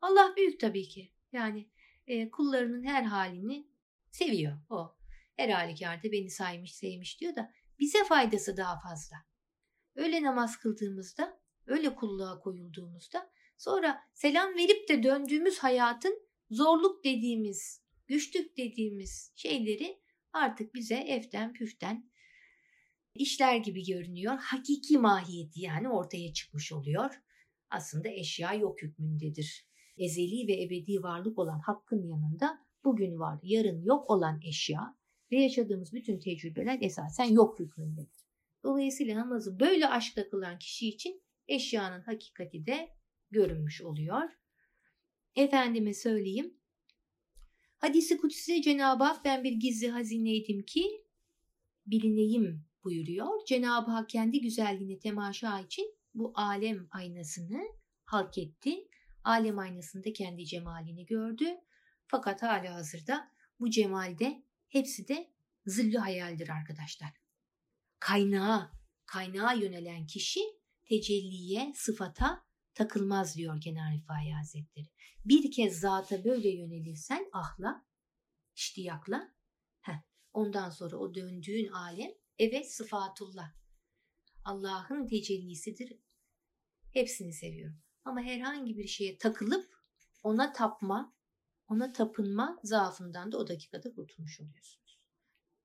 Allah 0.00 0.34
büyük 0.36 0.60
tabii 0.60 0.88
ki. 0.88 1.12
Yani 1.32 1.70
e, 2.06 2.30
kullarının 2.30 2.84
her 2.84 3.02
halini 3.02 3.68
seviyor 4.10 4.58
o. 4.70 4.96
Her 5.36 5.48
halükarda 5.48 6.12
beni 6.12 6.30
saymış 6.30 6.74
sevmiş 6.74 7.20
diyor 7.20 7.36
da 7.36 7.52
bize 7.78 8.04
faydası 8.04 8.56
daha 8.56 8.80
fazla. 8.80 9.16
Öyle 9.94 10.22
namaz 10.22 10.56
kıldığımızda, 10.56 11.40
öyle 11.66 11.94
kulluğa 11.94 12.40
koyulduğumuzda 12.40 13.30
sonra 13.58 14.02
selam 14.14 14.54
verip 14.54 14.88
de 14.88 15.02
döndüğümüz 15.02 15.58
hayatın 15.58 16.26
zorluk 16.50 17.04
dediğimiz, 17.04 17.85
güçlük 18.06 18.56
dediğimiz 18.56 19.32
şeyleri 19.36 20.00
artık 20.32 20.74
bize 20.74 20.94
eften 20.94 21.52
püften 21.52 22.10
işler 23.14 23.56
gibi 23.56 23.84
görünüyor. 23.84 24.38
Hakiki 24.38 24.98
mahiyeti 24.98 25.60
yani 25.60 25.88
ortaya 25.88 26.32
çıkmış 26.32 26.72
oluyor. 26.72 27.10
Aslında 27.70 28.08
eşya 28.08 28.54
yok 28.54 28.82
hükmündedir. 28.82 29.66
Ezeli 29.96 30.48
ve 30.48 30.62
ebedi 30.62 31.02
varlık 31.02 31.38
olan 31.38 31.58
hakkın 31.58 32.02
yanında 32.02 32.66
bugün 32.84 33.18
var, 33.18 33.38
yarın 33.42 33.82
yok 33.84 34.10
olan 34.10 34.40
eşya 34.42 34.96
ve 35.32 35.36
yaşadığımız 35.36 35.92
bütün 35.92 36.18
tecrübeler 36.18 36.78
esasen 36.80 37.24
yok 37.24 37.60
hükmündedir. 37.60 38.26
Dolayısıyla 38.64 39.20
namazı 39.20 39.60
böyle 39.60 39.88
aşkla 39.88 40.28
kılan 40.28 40.58
kişi 40.58 40.88
için 40.88 41.22
eşyanın 41.48 42.00
hakikati 42.00 42.66
de 42.66 42.88
görünmüş 43.30 43.82
oluyor. 43.82 44.28
Efendime 45.36 45.94
söyleyeyim. 45.94 46.54
Hadisi 47.78 48.16
kutsi 48.16 48.62
Cenab-ı 48.62 49.04
Hak 49.04 49.24
ben 49.24 49.44
bir 49.44 49.52
gizli 49.52 49.90
hazineydim 49.90 50.62
ki 50.62 51.04
bilineyim 51.86 52.64
buyuruyor. 52.84 53.44
Cenab-ı 53.46 53.90
Hak 53.90 54.08
kendi 54.08 54.40
güzelliğini 54.40 54.98
temaşa 54.98 55.60
için 55.60 55.94
bu 56.14 56.32
alem 56.34 56.88
aynasını 56.90 57.62
halk 58.04 58.38
etti. 58.38 58.88
Alem 59.24 59.58
aynasında 59.58 60.12
kendi 60.12 60.46
cemalini 60.46 61.06
gördü. 61.06 61.46
Fakat 62.06 62.42
hala 62.42 62.74
hazırda 62.74 63.30
bu 63.60 63.70
cemalde 63.70 64.42
hepsi 64.68 65.08
de 65.08 65.30
zilli 65.66 65.98
hayaldir 65.98 66.48
arkadaşlar. 66.48 67.10
Kaynağa, 68.00 68.72
kaynağa 69.06 69.52
yönelen 69.52 70.06
kişi 70.06 70.40
tecelliye, 70.84 71.72
sıfata 71.74 72.45
takılmaz 72.76 73.36
diyor 73.36 73.60
Kenan 73.60 73.92
Rifai 73.92 74.30
Hazretleri. 74.30 74.86
Bir 75.24 75.50
kez 75.50 75.80
zata 75.80 76.24
böyle 76.24 76.48
yönelirsen 76.48 77.28
ahla, 77.32 77.86
iştiyakla, 78.54 79.34
heh, 79.80 80.02
ondan 80.32 80.70
sonra 80.70 80.96
o 80.96 81.14
döndüğün 81.14 81.68
alem 81.68 82.10
evet 82.38 82.72
sıfatullah. 82.72 83.54
Allah'ın 84.44 85.06
tecellisidir. 85.06 85.92
Hepsini 86.92 87.32
seviyorum. 87.32 87.82
Ama 88.04 88.20
herhangi 88.20 88.76
bir 88.76 88.86
şeye 88.86 89.18
takılıp 89.18 89.76
ona 90.22 90.52
tapma, 90.52 91.16
ona 91.68 91.92
tapınma 91.92 92.60
zaafından 92.62 93.32
da 93.32 93.38
o 93.38 93.48
dakikada 93.48 93.94
kurtulmuş 93.94 94.40
oluyorsunuz. 94.40 95.00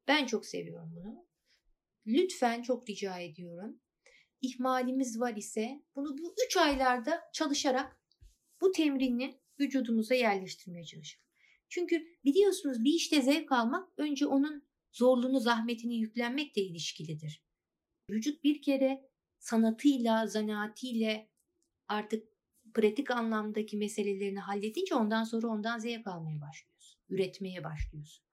Ben 0.07 0.25
çok 0.25 0.45
seviyorum 0.45 0.95
bunu. 0.95 1.27
Lütfen 2.05 2.61
çok 2.61 2.89
rica 2.89 3.19
ediyorum. 3.19 3.80
İhmalimiz 4.41 5.19
var 5.19 5.35
ise 5.35 5.83
bunu 5.95 6.17
bu 6.17 6.35
üç 6.45 6.57
aylarda 6.57 7.21
çalışarak 7.33 8.01
bu 8.61 8.71
temrini 8.71 9.39
vücudumuza 9.59 10.15
yerleştirmeye 10.15 10.85
çalışalım. 10.85 11.25
Çünkü 11.69 12.07
biliyorsunuz 12.23 12.83
bir 12.83 12.93
işte 12.93 13.21
zevk 13.21 13.51
almak 13.51 13.89
önce 13.97 14.25
onun 14.25 14.63
zorluğunu, 14.91 15.39
zahmetini 15.39 15.95
yüklenmekle 15.95 16.61
ilişkilidir. 16.61 17.43
Vücut 18.09 18.43
bir 18.43 18.61
kere 18.61 19.09
sanatıyla, 19.39 20.27
zanaatiyle 20.27 21.29
artık 21.87 22.27
pratik 22.73 23.11
anlamdaki 23.11 23.77
meselelerini 23.77 24.39
halledince 24.39 24.95
ondan 24.95 25.23
sonra 25.23 25.47
ondan 25.47 25.79
zevk 25.79 26.07
almaya 26.07 26.41
başlıyorsun. 26.41 27.01
Üretmeye 27.09 27.63
başlıyorsun. 27.63 28.30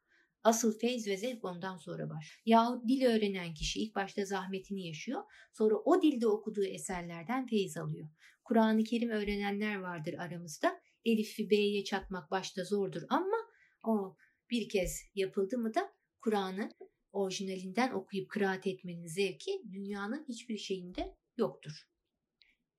Asıl 0.49 0.79
feyz 0.79 1.07
ve 1.07 1.17
zevk 1.17 1.45
ondan 1.45 1.77
sonra 1.77 2.11
baş. 2.11 2.41
Yahut 2.47 2.89
dil 2.89 3.05
öğrenen 3.07 3.55
kişi 3.55 3.81
ilk 3.81 3.95
başta 3.95 4.25
zahmetini 4.25 4.87
yaşıyor. 4.87 5.23
Sonra 5.53 5.75
o 5.75 6.03
dilde 6.03 6.27
okuduğu 6.27 6.65
eserlerden 6.65 7.47
feyz 7.47 7.77
alıyor. 7.77 8.09
Kur'an-ı 8.45 8.85
Kerim 8.85 9.11
öğrenenler 9.11 9.77
vardır 9.77 10.15
aramızda. 10.15 10.81
Elif'i 11.05 11.51
B'ye 11.51 11.85
çatmak 11.85 12.31
başta 12.31 12.65
zordur 12.65 13.03
ama 13.09 13.37
o 13.85 14.17
bir 14.51 14.69
kez 14.69 15.03
yapıldı 15.15 15.59
mı 15.59 15.75
da 15.75 15.93
Kur'an'ı 16.21 16.71
orijinalinden 17.13 17.93
okuyup 17.93 18.31
kıraat 18.31 18.67
etmenin 18.67 19.07
zevki 19.07 19.63
dünyanın 19.73 20.25
hiçbir 20.29 20.59
şeyinde 20.59 21.17
yoktur. 21.37 21.89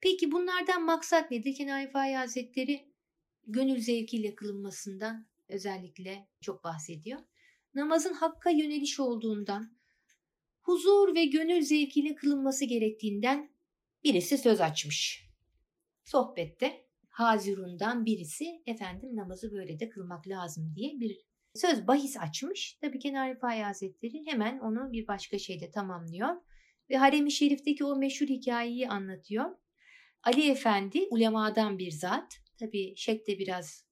Peki 0.01 0.31
bunlardan 0.31 0.85
maksat 0.85 1.31
nedir? 1.31 1.55
Kenan 1.55 1.91
Fai 1.91 2.13
Hazretleri 2.13 2.93
gönül 3.47 3.79
zevkiyle 3.79 4.35
kılınmasından 4.35 5.27
özellikle 5.49 6.27
çok 6.41 6.63
bahsediyor. 6.63 7.19
Namazın 7.73 8.13
hakka 8.13 8.49
yöneliş 8.49 8.99
olduğundan, 8.99 9.77
huzur 10.61 11.15
ve 11.15 11.25
gönül 11.25 11.61
zevkiyle 11.61 12.15
kılınması 12.15 12.65
gerektiğinden 12.65 13.51
birisi 14.03 14.37
söz 14.37 14.61
açmış. 14.61 15.29
Sohbette 16.03 16.85
Hazirun'dan 17.09 18.05
birisi 18.05 18.61
efendim 18.65 19.15
namazı 19.15 19.51
böyle 19.51 19.79
de 19.79 19.89
kılmak 19.89 20.27
lazım 20.27 20.73
diye 20.75 20.99
bir 20.99 21.17
söz 21.55 21.87
bahis 21.87 22.17
açmış. 22.17 22.73
Tabi 22.81 22.99
Kenar 22.99 23.35
Rifai 23.35 23.61
Hazretleri 23.61 24.25
hemen 24.25 24.59
onu 24.59 24.91
bir 24.91 25.07
başka 25.07 25.39
şeyde 25.39 25.71
tamamlıyor. 25.71 26.29
Ve 26.89 26.97
Harem-i 26.97 27.31
Şerif'teki 27.31 27.85
o 27.85 27.95
meşhur 27.95 28.27
hikayeyi 28.27 28.89
anlatıyor. 28.89 29.45
Ali 30.23 30.51
Efendi 30.51 31.07
ulemadan 31.09 31.77
bir 31.77 31.91
zat. 31.91 32.39
Tabi 32.59 32.95
şekte 32.95 33.39
biraz 33.39 33.88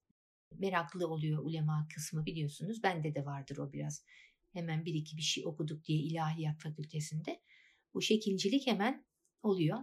meraklı 0.52 1.08
oluyor 1.08 1.44
ulema 1.44 1.88
kısmı 1.96 2.26
biliyorsunuz. 2.26 2.84
Bende 2.84 3.16
de 3.16 3.26
vardır 3.26 3.58
o 3.58 3.74
biraz. 3.74 4.04
Hemen 4.54 4.86
bir 4.86 4.94
iki 4.94 5.18
bir 5.18 5.22
şey 5.22 5.46
okuduk 5.46 5.86
diye 5.86 6.00
ilahiyat 6.00 6.62
fakültesinde. 6.62 7.42
Bu 7.94 8.02
şekilcilik 8.02 8.68
hemen 8.68 9.06
oluyor. 9.44 9.78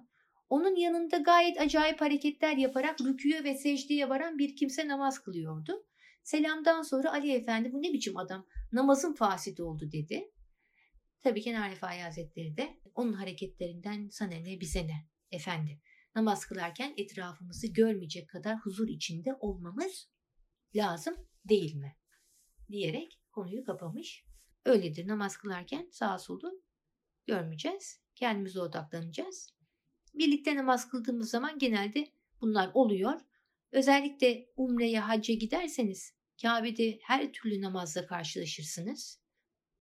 Onun 0.48 0.76
yanında 0.76 1.18
gayet 1.18 1.60
acayip 1.60 2.00
hareketler 2.00 2.56
yaparak 2.56 3.00
rüküye 3.00 3.44
ve 3.44 3.54
secdeye 3.54 4.08
varan 4.08 4.38
bir 4.38 4.56
kimse 4.56 4.88
namaz 4.88 5.18
kılıyordu. 5.18 5.86
Selamdan 6.22 6.82
sonra 6.82 7.12
Ali 7.12 7.32
Efendi 7.32 7.72
bu 7.72 7.82
ne 7.82 7.92
biçim 7.92 8.16
adam 8.16 8.46
namazın 8.72 9.14
fasit 9.14 9.60
oldu 9.60 9.92
dedi. 9.92 10.30
Tabii 11.22 11.42
Kenar 11.42 11.70
Rifai 11.70 12.00
Hazretleri 12.00 12.56
de 12.56 12.78
onun 12.94 13.12
hareketlerinden 13.12 14.08
sana 14.08 14.34
ne 14.34 14.60
bize 14.60 14.86
ne 14.86 15.08
efendi. 15.30 15.80
Namaz 16.14 16.46
kılarken 16.46 16.94
etrafımızı 16.96 17.66
görmeyecek 17.66 18.28
kadar 18.28 18.58
huzur 18.58 18.88
içinde 18.88 19.34
olmamız 19.40 20.08
lazım 20.74 21.14
değil 21.44 21.74
mi? 21.74 21.96
Diyerek 22.70 23.20
konuyu 23.32 23.64
kapamış. 23.64 24.24
Öyledir 24.64 25.08
namaz 25.08 25.36
kılarken 25.36 25.88
sağa 25.90 26.18
solu 26.18 26.62
görmeyeceğiz. 27.26 28.00
Kendimize 28.14 28.60
odaklanacağız. 28.60 29.50
Birlikte 30.14 30.56
namaz 30.56 30.88
kıldığımız 30.88 31.30
zaman 31.30 31.58
genelde 31.58 32.08
bunlar 32.40 32.70
oluyor. 32.74 33.20
Özellikle 33.72 34.52
umreye, 34.56 35.00
hacca 35.00 35.34
giderseniz 35.34 36.12
Kabe'de 36.42 36.98
her 37.02 37.32
türlü 37.32 37.62
namazla 37.62 38.06
karşılaşırsınız. 38.06 39.20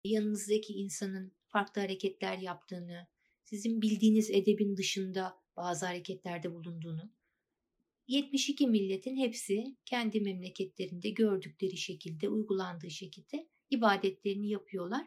Yanınızdaki 0.04 0.72
insanın 0.72 1.32
farklı 1.46 1.80
hareketler 1.80 2.38
yaptığını, 2.38 3.06
sizin 3.44 3.82
bildiğiniz 3.82 4.30
edebin 4.30 4.76
dışında 4.76 5.38
bazı 5.56 5.86
hareketlerde 5.86 6.54
bulunduğunu, 6.54 7.12
72 8.08 8.66
milletin 8.66 9.16
hepsi 9.16 9.76
kendi 9.84 10.20
memleketlerinde 10.20 11.10
gördükleri 11.10 11.76
şekilde, 11.76 12.28
uygulandığı 12.28 12.90
şekilde 12.90 13.48
ibadetlerini 13.70 14.48
yapıyorlar. 14.48 15.06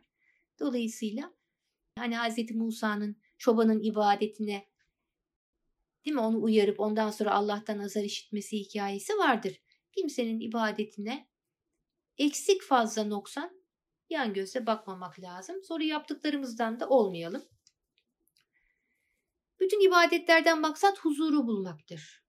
Dolayısıyla 0.59 1.33
hani 1.95 2.17
Hz. 2.17 2.51
Musa'nın 2.55 3.17
çobanın 3.37 3.83
ibadetine 3.83 4.67
değil 6.05 6.15
mi? 6.15 6.21
Onu 6.21 6.43
uyarıp 6.43 6.79
ondan 6.79 7.11
sonra 7.11 7.31
Allah'tan 7.31 7.79
azar 7.79 8.03
işitmesi 8.03 8.57
hikayesi 8.57 9.13
vardır. 9.13 9.61
Kimsenin 9.95 10.39
ibadetine 10.39 11.29
eksik 12.17 12.63
fazla 12.63 13.03
noksan 13.03 13.59
yan 14.09 14.33
gözle 14.33 14.65
bakmamak 14.65 15.19
lazım. 15.19 15.63
Sonra 15.63 15.83
yaptıklarımızdan 15.83 16.79
da 16.79 16.89
olmayalım. 16.89 17.43
Bütün 19.59 19.87
ibadetlerden 19.87 20.61
maksat 20.61 20.99
huzuru 20.99 21.47
bulmaktır. 21.47 22.28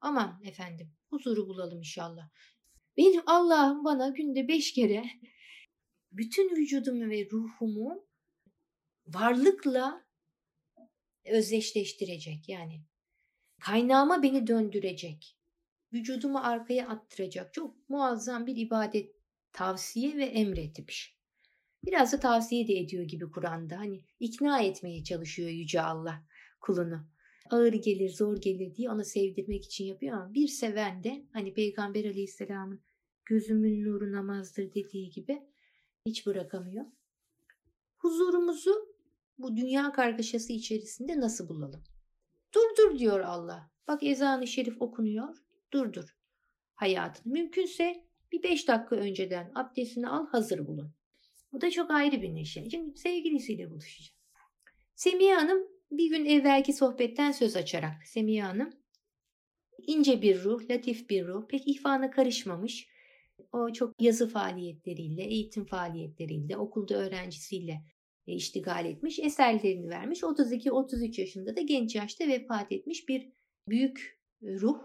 Aman 0.00 0.40
efendim 0.44 0.92
huzuru 1.10 1.48
bulalım 1.48 1.78
inşallah. 1.78 2.30
Benim 2.96 3.22
Allah'ım 3.26 3.84
bana 3.84 4.08
günde 4.08 4.48
beş 4.48 4.72
kere 4.72 5.04
bütün 6.12 6.56
vücudumu 6.56 7.10
ve 7.10 7.28
ruhumu 7.32 8.06
varlıkla 9.06 10.06
özdeşleştirecek 11.24 12.48
yani. 12.48 12.84
Kaynağıma 13.60 14.22
beni 14.22 14.46
döndürecek. 14.46 15.36
Vücudumu 15.92 16.38
arkaya 16.38 16.88
attıracak. 16.88 17.54
Çok 17.54 17.88
muazzam 17.88 18.46
bir 18.46 18.56
ibadet 18.56 19.14
tavsiye 19.52 20.16
ve 20.16 20.24
emretmiş. 20.24 21.16
Biraz 21.84 22.12
da 22.12 22.20
tavsiye 22.20 22.68
de 22.68 22.74
ediyor 22.74 23.04
gibi 23.04 23.30
Kur'an'da. 23.30 23.78
Hani 23.78 24.04
ikna 24.20 24.62
etmeye 24.62 25.04
çalışıyor 25.04 25.48
Yüce 25.48 25.82
Allah 25.82 26.24
kulunu. 26.60 27.08
Ağır 27.50 27.72
gelir, 27.72 28.10
zor 28.10 28.36
gelir 28.40 28.74
diye 28.74 28.90
ona 28.90 29.04
sevdirmek 29.04 29.64
için 29.64 29.84
yapıyor 29.84 30.16
ama 30.16 30.34
bir 30.34 30.48
seven 30.48 31.04
de 31.04 31.24
hani 31.32 31.54
Peygamber 31.54 32.04
Aleyhisselam'ın 32.04 32.80
gözümün 33.24 33.84
nuru 33.84 34.12
namazdır 34.12 34.74
dediği 34.74 35.10
gibi 35.10 35.42
hiç 36.06 36.26
bırakamıyor. 36.26 36.84
Huzurumuzu 37.96 38.94
bu 39.38 39.56
dünya 39.56 39.92
kargaşası 39.92 40.52
içerisinde 40.52 41.20
nasıl 41.20 41.48
bulalım? 41.48 41.82
Durdur 42.54 42.98
diyor 42.98 43.20
Allah. 43.20 43.70
Bak 43.88 44.02
ezan-ı 44.02 44.46
şerif 44.46 44.82
okunuyor. 44.82 45.36
Durdur 45.72 46.16
hayatını. 46.74 47.32
Mümkünse 47.32 48.04
bir 48.32 48.42
beş 48.42 48.68
dakika 48.68 48.96
önceden 48.96 49.52
abdestini 49.54 50.08
al 50.08 50.26
hazır 50.26 50.66
bulun. 50.66 50.92
Bu 51.52 51.60
da 51.60 51.70
çok 51.70 51.90
ayrı 51.90 52.22
bir 52.22 52.34
neşe. 52.34 52.70
Şimdi 52.70 52.98
sevgilisiyle 52.98 53.70
buluşacak. 53.70 54.16
Semiye 54.94 55.34
Hanım 55.34 55.68
bir 55.90 56.10
gün 56.10 56.24
evvelki 56.24 56.72
sohbetten 56.72 57.32
söz 57.32 57.56
açarak 57.56 58.06
Semiye 58.06 58.42
Hanım 58.42 58.70
ince 59.86 60.22
bir 60.22 60.44
ruh, 60.44 60.70
latif 60.70 61.10
bir 61.10 61.26
ruh, 61.26 61.48
pek 61.48 61.68
ihvana 61.68 62.10
karışmamış. 62.10 62.88
O 63.52 63.72
çok 63.72 64.02
yazı 64.02 64.28
faaliyetleriyle, 64.28 65.22
eğitim 65.22 65.64
faaliyetleriyle, 65.64 66.56
okulda 66.56 66.94
öğrencisiyle 66.94 67.80
e, 68.26 68.32
iştigal 68.34 68.86
etmiş, 68.86 69.18
eserlerini 69.18 69.88
vermiş. 69.88 70.20
32-33 70.20 71.20
yaşında 71.20 71.56
da 71.56 71.60
genç 71.60 71.94
yaşta 71.94 72.28
vefat 72.28 72.72
etmiş 72.72 73.08
bir 73.08 73.32
büyük 73.68 74.20
ruh. 74.42 74.78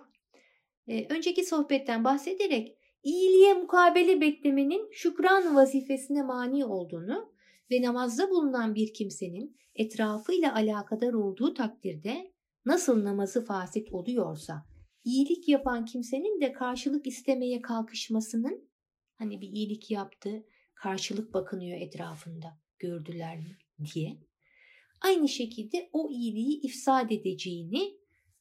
E, 0.88 1.08
önceki 1.14 1.44
sohbetten 1.44 2.04
bahsederek 2.04 2.78
iyiliğe 3.04 3.54
mukabele 3.54 4.22
beklemenin 4.22 4.90
şükran 4.92 5.56
vazifesine 5.56 6.24
mani 6.24 6.66
olduğunu 6.66 7.35
ve 7.72 7.82
namazda 7.82 8.30
bulunan 8.30 8.76
bir 8.76 8.94
kimsenin 8.94 9.58
etrafıyla 9.76 10.56
alakadar 10.56 11.14
olduğu 11.14 11.54
takdirde 11.54 12.34
nasıl 12.66 13.04
namazı 13.04 13.46
fasit 13.46 13.94
oluyorsa 13.94 14.66
iyilik 15.04 15.50
yapan 15.50 15.86
kimsenin 15.86 16.42
de 16.42 16.54
karşılık 16.54 17.08
istemeye 17.08 17.62
kalkışmasının 17.62 18.70
hani 19.16 19.42
bir 19.42 19.48
iyilik 19.48 19.92
yaptı 19.92 20.46
karşılık 20.76 21.34
bakınıyor 21.34 21.82
etrafında 21.82 22.60
gördüler 22.80 23.38
mi 23.38 23.58
diye 23.94 24.18
aynı 25.02 25.30
şekilde 25.30 25.90
o 25.94 26.12
iyiliği 26.12 26.62
ifsad 26.62 27.10
edeceğini 27.10 27.98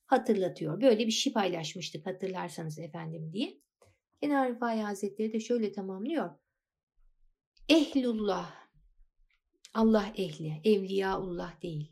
hatırlatıyor. 0.06 0.80
Böyle 0.80 1.06
bir 1.06 1.12
şey 1.12 1.32
paylaşmıştık 1.32 2.06
hatırlarsanız 2.06 2.78
efendim 2.78 3.32
diye. 3.32 3.58
Kenar 4.20 4.54
Rifai 4.54 4.80
Hazretleri 4.80 5.32
de 5.32 5.40
şöyle 5.40 5.72
tamamlıyor. 5.72 6.30
Ehlullah, 7.68 8.63
Allah 9.74 10.12
ehli, 10.16 10.60
evliyaullah 10.64 11.62
değil. 11.62 11.90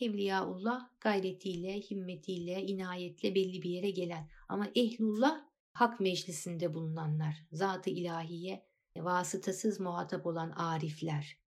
Evliyaullah 0.00 0.88
gayretiyle, 1.00 1.80
himmetiyle, 1.80 2.62
inayetle 2.62 3.34
belli 3.34 3.62
bir 3.62 3.70
yere 3.70 3.90
gelen. 3.90 4.28
Ama 4.48 4.68
ehlullah 4.74 5.40
hak 5.72 6.00
meclisinde 6.00 6.74
bulunanlar, 6.74 7.46
zat-ı 7.52 7.90
ilahiye 7.90 8.68
vasıtasız 8.96 9.80
muhatap 9.80 10.26
olan 10.26 10.50
arifler. 10.50 11.38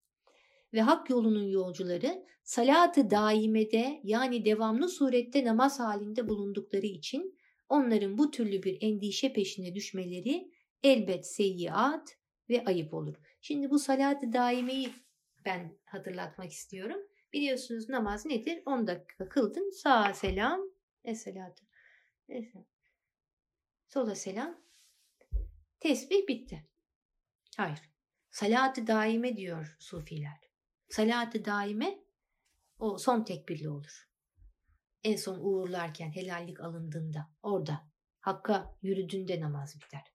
Ve 0.72 0.80
hak 0.82 1.10
yolunun 1.10 1.48
yolcuları 1.48 2.26
salatı 2.44 3.10
daimede 3.10 4.00
yani 4.04 4.44
devamlı 4.44 4.88
surette 4.88 5.44
namaz 5.44 5.80
halinde 5.80 6.28
bulundukları 6.28 6.86
için 6.86 7.38
onların 7.68 8.18
bu 8.18 8.30
türlü 8.30 8.62
bir 8.62 8.78
endişe 8.80 9.32
peşine 9.32 9.74
düşmeleri 9.74 10.50
elbet 10.82 11.26
seyyiat 11.26 12.16
ve 12.48 12.64
ayıp 12.64 12.94
olur. 12.94 13.14
Şimdi 13.40 13.70
bu 13.70 13.78
salat-ı 13.78 14.32
daimeyi 14.32 14.88
ben 15.44 15.78
hatırlatmak 15.84 16.52
istiyorum. 16.52 17.00
Biliyorsunuz 17.32 17.88
namaz 17.88 18.26
nedir? 18.26 18.62
10 18.66 18.86
dakika 18.86 19.28
kıldın. 19.28 19.70
Sağa 19.70 20.14
selam. 20.14 20.60
Esselatü. 21.04 21.64
Sola 23.88 24.14
selam. 24.14 24.60
Tesbih 25.80 26.28
bitti. 26.28 26.66
Hayır. 27.56 27.80
Salat-ı 28.30 28.86
daime 28.86 29.36
diyor 29.36 29.76
sufiler. 29.78 30.50
Salat-ı 30.88 31.44
daime 31.44 31.98
o 32.78 32.98
son 32.98 33.24
tekbirli 33.24 33.68
olur. 33.68 34.10
En 35.04 35.16
son 35.16 35.38
uğurlarken 35.40 36.10
helallik 36.10 36.60
alındığında 36.60 37.30
orada 37.42 37.90
hakka 38.20 38.76
yürüdüğünde 38.82 39.40
namaz 39.40 39.76
biter. 39.80 40.12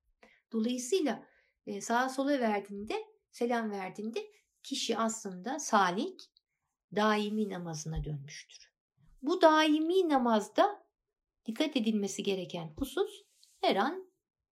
Dolayısıyla 0.51 1.27
e, 1.65 1.81
sağa 1.81 2.09
sola 2.09 2.39
verdiğinde 2.39 2.95
selam 3.31 3.71
verdiğinde 3.71 4.19
kişi 4.65 4.97
aslında 4.97 5.60
salik 5.60 6.21
daimi 6.95 7.49
namazına 7.49 8.04
dönmüştür. 8.04 8.71
Bu 9.21 9.41
daimi 9.41 10.10
namazda 10.10 10.86
dikkat 11.45 11.78
edilmesi 11.78 12.23
gereken 12.23 12.73
husus 12.78 13.23
her 13.62 13.75
an 13.75 14.12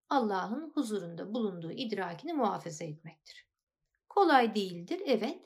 Allah'ın 0.10 0.72
huzurunda 0.74 1.34
bulunduğu 1.34 1.72
idrakini 1.72 2.34
muhafaza 2.34 2.86
etmektir. 2.86 3.48
Kolay 4.10 4.56
değildir 4.56 5.02
evet. 5.06 5.42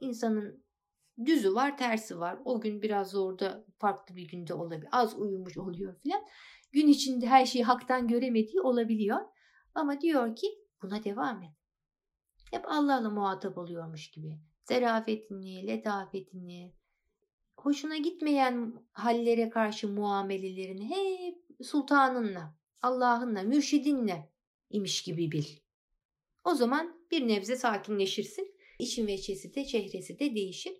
İnsanın 0.00 0.64
düzü 1.24 1.54
var, 1.54 1.78
tersi 1.78 2.20
var. 2.20 2.38
O 2.44 2.60
gün 2.60 2.82
biraz 2.82 3.14
orada 3.14 3.64
farklı 3.78 4.16
bir 4.16 4.28
günde 4.28 4.54
olabilir. 4.54 4.88
Az 4.92 5.18
uyumuş 5.18 5.58
oluyor 5.58 6.00
filan. 6.00 6.22
Gün 6.72 6.86
içinde 6.88 7.26
her 7.26 7.46
şeyi 7.46 7.64
haktan 7.64 8.08
göremediği 8.08 8.60
olabiliyor. 8.60 9.20
Ama 9.74 10.00
diyor 10.00 10.36
ki 10.36 10.46
buna 10.82 11.04
devam 11.04 11.42
et. 11.42 11.61
Hep 12.52 12.64
Allah'la 12.68 13.10
muhatap 13.10 13.58
oluyormuş 13.58 14.10
gibi. 14.10 14.38
Zerafetini, 14.64 15.66
letafetini, 15.66 16.72
hoşuna 17.56 17.96
gitmeyen 17.96 18.74
hallere 18.92 19.50
karşı 19.50 19.88
muamelelerini 19.88 20.88
hep 20.88 21.66
sultanınla, 21.66 22.54
Allah'ınla, 22.82 23.42
mürşidinle 23.42 24.30
imiş 24.70 25.02
gibi 25.02 25.32
bil. 25.32 25.44
O 26.44 26.54
zaman 26.54 26.96
bir 27.10 27.28
nebze 27.28 27.56
sakinleşirsin. 27.56 28.54
İçin 28.78 29.06
veçesi 29.06 29.54
de 29.54 29.64
çehresi 29.64 30.18
de 30.18 30.34
değişir. 30.34 30.72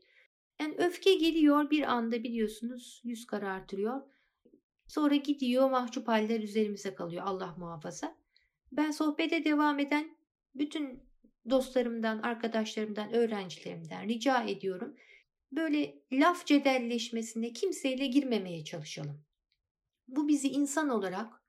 Yani 0.61 0.75
öfke 0.79 1.15
geliyor 1.15 1.71
bir 1.71 1.83
anda 1.83 2.23
biliyorsunuz 2.23 3.01
yüz 3.05 3.27
karartırıyor. 3.27 4.03
Sonra 4.89 5.17
gidiyor 5.17 5.71
mahcup 5.71 6.09
haller 6.09 6.41
üzerimize 6.41 6.95
kalıyor 6.95 7.23
Allah 7.27 7.55
muhafaza. 7.59 8.17
Ben 8.73 8.91
sohbete 8.91 9.45
devam 9.45 9.79
eden 9.79 10.17
bütün 10.55 11.12
dostlarımdan, 11.51 12.19
arkadaşlarımdan, 12.19 13.13
öğrencilerimden 13.13 14.09
rica 14.09 14.43
ediyorum. 14.43 14.97
Böyle 15.53 16.03
laf 16.13 16.47
cedelleşmesine 16.47 17.53
kimseyle 17.53 18.07
girmemeye 18.07 18.65
çalışalım. 18.65 19.25
Bu 20.09 20.29
bizi 20.29 20.49
insan 20.49 20.89
olarak 20.89 21.43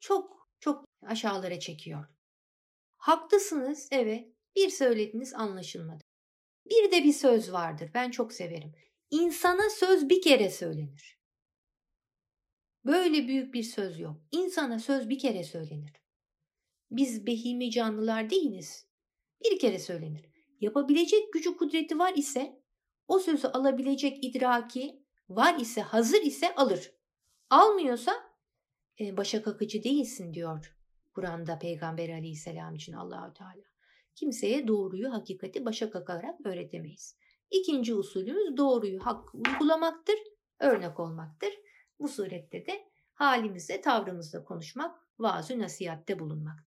çok 0.00 0.50
çok 0.60 0.84
aşağılara 1.02 1.60
çekiyor. 1.60 2.06
Haklısınız 2.96 3.88
evet 3.90 4.28
bir 4.56 4.68
söylediniz 4.70 5.34
anlaşılmadı. 5.34 6.04
Bir 6.66 6.92
de 6.92 7.04
bir 7.04 7.12
söz 7.12 7.52
vardır 7.52 7.90
ben 7.94 8.10
çok 8.10 8.32
severim. 8.32 8.72
İnsana 9.10 9.70
söz 9.70 10.08
bir 10.08 10.22
kere 10.22 10.50
söylenir. 10.50 11.20
Böyle 12.84 13.28
büyük 13.28 13.54
bir 13.54 13.62
söz 13.62 14.00
yok. 14.00 14.16
İnsana 14.30 14.78
söz 14.78 15.08
bir 15.08 15.18
kere 15.18 15.44
söylenir. 15.44 15.92
Biz 16.90 17.26
behimi 17.26 17.70
canlılar 17.70 18.30
değiliz. 18.30 18.89
Bir 19.44 19.58
kere 19.58 19.78
söylenir. 19.78 20.24
Yapabilecek 20.60 21.32
gücü 21.32 21.56
kudreti 21.56 21.98
var 21.98 22.12
ise 22.16 22.62
o 23.08 23.18
sözü 23.18 23.48
alabilecek 23.48 24.24
idraki 24.24 25.04
var 25.28 25.58
ise 25.58 25.80
hazır 25.80 26.22
ise 26.22 26.54
alır. 26.54 26.92
Almıyorsa 27.50 28.12
e, 29.00 29.16
başa 29.16 29.42
kakıcı 29.42 29.84
değilsin 29.84 30.34
diyor 30.34 30.76
Kur'an'da 31.14 31.58
Peygamber 31.58 32.08
aleyhisselam 32.08 32.74
için 32.74 32.92
Allahü 32.92 33.34
Teala. 33.34 33.70
Kimseye 34.14 34.68
doğruyu, 34.68 35.12
hakikati 35.12 35.64
başa 35.64 35.90
kakarak 35.90 36.46
öğretemeyiz. 36.46 37.16
İkinci 37.50 37.94
usulümüz 37.94 38.56
doğruyu 38.56 39.06
hak 39.06 39.34
uygulamaktır, 39.34 40.16
örnek 40.60 41.00
olmaktır. 41.00 41.50
Bu 41.98 42.08
surette 42.08 42.66
de 42.66 42.90
halimizde, 43.14 43.80
tavrımızda 43.80 44.44
konuşmak, 44.44 45.00
vaaz 45.18 45.50
nasihatte 45.50 46.18
bulunmak. 46.18 46.69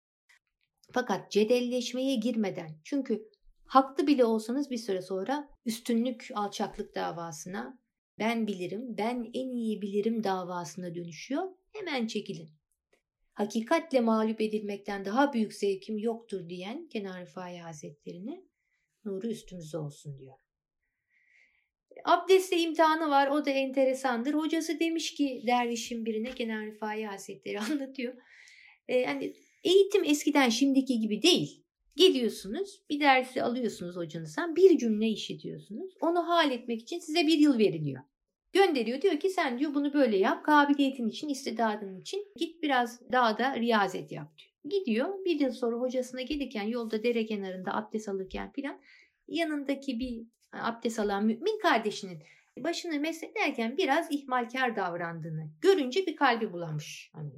Fakat 0.91 1.31
cedelleşmeye 1.31 2.15
girmeden 2.15 2.69
çünkü 2.83 3.29
haklı 3.65 4.07
bile 4.07 4.25
olsanız 4.25 4.71
bir 4.71 4.77
süre 4.77 5.01
sonra 5.01 5.49
üstünlük, 5.65 6.29
alçaklık 6.35 6.95
davasına, 6.95 7.79
ben 8.19 8.47
bilirim, 8.47 8.97
ben 8.97 9.29
en 9.33 9.49
iyi 9.49 9.81
bilirim 9.81 10.23
davasına 10.23 10.95
dönüşüyor. 10.95 11.43
Hemen 11.73 12.07
çekilin. 12.07 12.49
Hakikatle 13.33 14.01
mağlup 14.01 14.41
edilmekten 14.41 15.05
daha 15.05 15.33
büyük 15.33 15.53
zevkim 15.53 15.97
yoktur 15.97 16.49
diyen 16.49 16.87
Kenar 16.87 17.21
Rıfai 17.21 17.57
Hazretleri'ne 17.57 18.43
nuru 19.05 19.27
üstümüzde 19.27 19.77
olsun 19.77 20.19
diyor. 20.19 20.35
Abdestle 22.05 22.57
imtihanı 22.57 23.09
var. 23.09 23.27
O 23.27 23.45
da 23.45 23.49
enteresandır. 23.49 24.33
Hocası 24.33 24.79
demiş 24.79 25.13
ki 25.13 25.43
dervişin 25.47 26.05
birine 26.05 26.35
Kenar 26.35 26.65
Rıfai 26.65 27.05
Hazretleri 27.05 27.59
anlatıyor. 27.71 28.13
Ee, 28.87 28.97
yani 28.97 29.33
eğitim 29.63 30.03
eskiden 30.03 30.49
şimdiki 30.49 30.99
gibi 30.99 31.21
değil. 31.21 31.63
Geliyorsunuz 31.95 32.81
bir 32.89 32.99
dersi 32.99 33.43
alıyorsunuz 33.43 33.95
hocanızdan 33.95 34.55
bir 34.55 34.77
cümle 34.77 35.07
işitiyorsunuz. 35.07 35.93
Onu 36.01 36.27
hal 36.27 36.51
etmek 36.51 36.81
için 36.81 36.99
size 36.99 37.27
bir 37.27 37.37
yıl 37.37 37.57
veriliyor. 37.57 38.03
Gönderiyor 38.53 39.01
diyor 39.01 39.19
ki 39.19 39.29
sen 39.29 39.59
diyor 39.59 39.73
bunu 39.73 39.93
böyle 39.93 40.17
yap 40.17 40.45
kabiliyetin 40.45 41.07
için 41.07 41.29
istidadın 41.29 41.99
için 42.01 42.27
git 42.35 42.63
biraz 42.63 43.11
dağda 43.11 43.55
riyazet 43.59 44.11
yap 44.11 44.37
diyor. 44.37 44.49
Gidiyor 44.79 45.25
bir 45.25 45.39
yıl 45.39 45.51
sonra 45.51 45.77
hocasına 45.77 46.21
gelirken 46.21 46.63
yolda 46.63 47.03
dere 47.03 47.25
kenarında 47.25 47.73
abdest 47.73 48.09
alırken 48.09 48.51
filan 48.51 48.79
yanındaki 49.27 49.99
bir 49.99 50.23
abdest 50.51 50.99
alan 50.99 51.25
mümin 51.25 51.59
kardeşinin 51.59 52.23
başını 52.59 52.99
meslederken 52.99 53.77
biraz 53.77 54.11
ihmalkar 54.11 54.75
davrandığını 54.75 55.49
görünce 55.61 56.05
bir 56.05 56.15
kalbi 56.15 56.53
bulamış. 56.53 57.09
Hani 57.13 57.31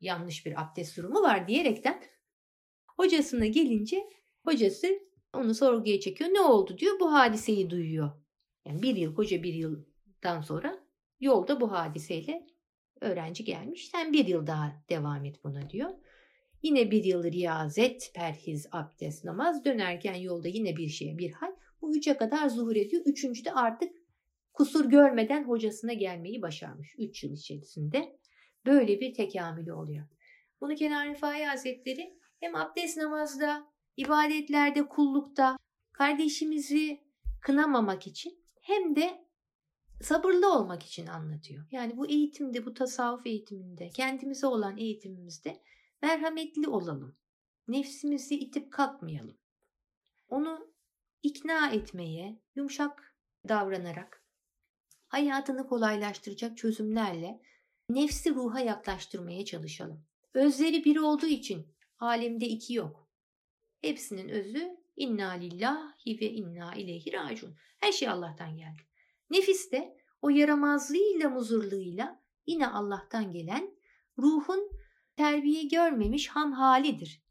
yanlış 0.00 0.46
bir 0.46 0.62
abdest 0.62 0.96
durumu 0.96 1.22
var 1.22 1.48
diyerekten 1.48 2.02
hocasına 2.96 3.46
gelince 3.46 4.08
hocası 4.44 4.88
onu 5.34 5.54
sorguya 5.54 6.00
çekiyor. 6.00 6.30
Ne 6.30 6.40
oldu 6.40 6.78
diyor 6.78 7.00
bu 7.00 7.12
hadiseyi 7.12 7.70
duyuyor. 7.70 8.10
Yani 8.66 8.82
bir 8.82 8.96
yıl 8.96 9.14
koca 9.14 9.42
bir 9.42 9.54
yıldan 9.54 10.40
sonra 10.40 10.80
yolda 11.20 11.60
bu 11.60 11.72
hadiseyle 11.72 12.46
öğrenci 13.00 13.44
gelmiş. 13.44 13.88
Sen 13.88 14.12
bir 14.12 14.26
yıl 14.26 14.46
daha 14.46 14.82
devam 14.88 15.24
et 15.24 15.44
buna 15.44 15.70
diyor. 15.70 15.90
Yine 16.62 16.90
bir 16.90 17.04
yıl 17.04 17.24
riyazet, 17.24 18.10
perhiz, 18.14 18.66
abdest, 18.72 19.24
namaz. 19.24 19.64
Dönerken 19.64 20.14
yolda 20.14 20.48
yine 20.48 20.76
bir 20.76 20.88
şeye 20.88 21.18
bir 21.18 21.32
hal. 21.32 21.52
Bu 21.82 21.96
üçe 21.96 22.16
kadar 22.16 22.48
zuhur 22.48 22.76
ediyor. 22.76 23.02
Üçüncüde 23.06 23.52
artık 23.52 23.92
kusur 24.52 24.90
görmeden 24.90 25.44
hocasına 25.44 25.92
gelmeyi 25.92 26.42
başarmış. 26.42 26.94
Üç 26.98 27.24
yıl 27.24 27.32
içerisinde 27.32 28.19
böyle 28.66 29.00
bir 29.00 29.14
tekamülü 29.14 29.72
oluyor. 29.72 30.06
Bunu 30.60 30.74
Kenar 30.74 31.08
Rifai 31.08 31.44
Hazretleri 31.44 32.18
hem 32.40 32.56
abdest 32.56 32.96
namazda, 32.96 33.66
ibadetlerde, 33.96 34.88
kullukta 34.88 35.56
kardeşimizi 35.92 37.00
kınamamak 37.40 38.06
için 38.06 38.44
hem 38.60 38.96
de 38.96 39.24
sabırlı 40.02 40.52
olmak 40.52 40.82
için 40.82 41.06
anlatıyor. 41.06 41.66
Yani 41.70 41.96
bu 41.96 42.08
eğitimde, 42.08 42.66
bu 42.66 42.74
tasavvuf 42.74 43.26
eğitiminde, 43.26 43.90
kendimize 43.90 44.46
olan 44.46 44.76
eğitimimizde 44.76 45.62
merhametli 46.02 46.68
olalım. 46.68 47.16
Nefsimizi 47.68 48.34
itip 48.34 48.72
kalkmayalım. 48.72 49.38
Onu 50.28 50.74
ikna 51.22 51.70
etmeye, 51.70 52.40
yumuşak 52.54 53.16
davranarak, 53.48 54.24
hayatını 55.08 55.66
kolaylaştıracak 55.66 56.58
çözümlerle 56.58 57.40
nefsi 57.94 58.34
ruha 58.34 58.60
yaklaştırmaya 58.60 59.44
çalışalım. 59.44 60.04
Özleri 60.34 60.84
bir 60.84 60.96
olduğu 60.96 61.26
için 61.26 61.66
alemde 61.98 62.46
iki 62.46 62.74
yok. 62.74 63.08
Hepsinin 63.80 64.28
özü 64.28 64.76
inna 64.96 65.30
lillahi 65.30 66.20
ve 66.20 66.30
inna 66.30 66.74
ileyhi 66.74 67.12
racun. 67.12 67.56
Her 67.80 67.92
şey 67.92 68.08
Allah'tan 68.08 68.56
geldi. 68.56 68.82
Nefis 69.30 69.72
de 69.72 69.96
o 70.22 70.28
yaramazlığıyla 70.28 71.28
muzurluğuyla 71.28 72.22
yine 72.46 72.66
Allah'tan 72.66 73.32
gelen 73.32 73.74
ruhun 74.18 74.70
terbiye 75.16 75.62
görmemiş 75.62 76.28
ham 76.28 76.52
halidir. 76.52 77.22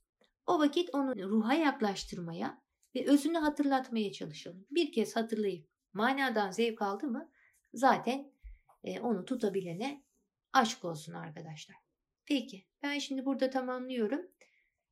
O 0.48 0.60
vakit 0.60 0.90
onu 0.94 1.30
ruha 1.30 1.54
yaklaştırmaya 1.54 2.62
ve 2.96 3.06
özünü 3.08 3.38
hatırlatmaya 3.38 4.12
çalışalım. 4.12 4.66
Bir 4.72 4.92
kez 4.92 5.16
hatırlayıp 5.16 5.70
manadan 5.94 6.52
zevk 6.52 6.82
aldı 6.82 7.08
mı 7.08 7.32
zaten 7.74 8.32
e, 8.84 9.00
onu 9.00 9.26
tutabilene 9.26 10.04
aşk 10.54 10.86
olsun 10.86 11.14
arkadaşlar. 11.14 11.78
Peki 12.26 12.66
ben 12.84 13.00
şimdi 13.00 13.26
burada 13.26 13.50
tamamlıyorum. 13.50 14.22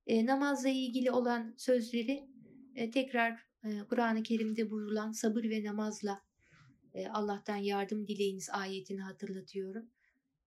E, 0.08 0.26
namazla 0.26 0.70
ilgili 0.70 1.12
olan 1.12 1.54
sözleri 1.58 2.30
e, 2.76 2.92
tekrar 2.92 3.32
e, 3.64 3.80
Kur'an-ı 3.90 4.24
Kerim'de 4.24 4.72
buyurulan 4.72 5.12
sabır 5.12 5.44
ve 5.44 5.64
namazla 5.64 6.24
e, 6.94 7.08
Allah'tan 7.08 7.56
yardım 7.56 8.08
dileyiniz 8.08 8.50
ayetini 8.50 9.02
hatırlatıyorum. 9.02 9.90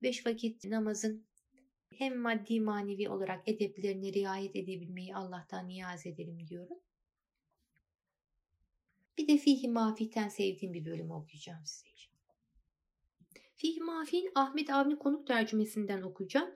Beş 0.03 0.27
vakit 0.27 0.65
namazın 0.65 1.27
hem 1.95 2.19
maddi 2.19 2.61
manevi 2.61 3.09
olarak 3.09 3.49
edeplerine 3.49 4.13
riayet 4.13 4.57
edebilmeyi 4.57 5.15
Allah'tan 5.15 5.69
niyaz 5.69 6.07
edelim 6.07 6.47
diyorum. 6.47 6.79
Bir 9.19 9.29
de 9.29 9.39
Fihi 9.39 9.69
Mafih'ten 9.69 10.29
sevdiğim 10.29 10.75
bir 10.75 10.85
bölüm 10.85 11.11
okuyacağım 11.11 11.67
size. 11.67 11.91
Fihi 13.61 13.81
Mafih'in 13.81 14.33
Ahmet 14.35 14.71
Avni 14.71 14.99
Konuk 14.99 15.27
tercümesinden 15.27 16.03
okuyacağım. 16.03 16.51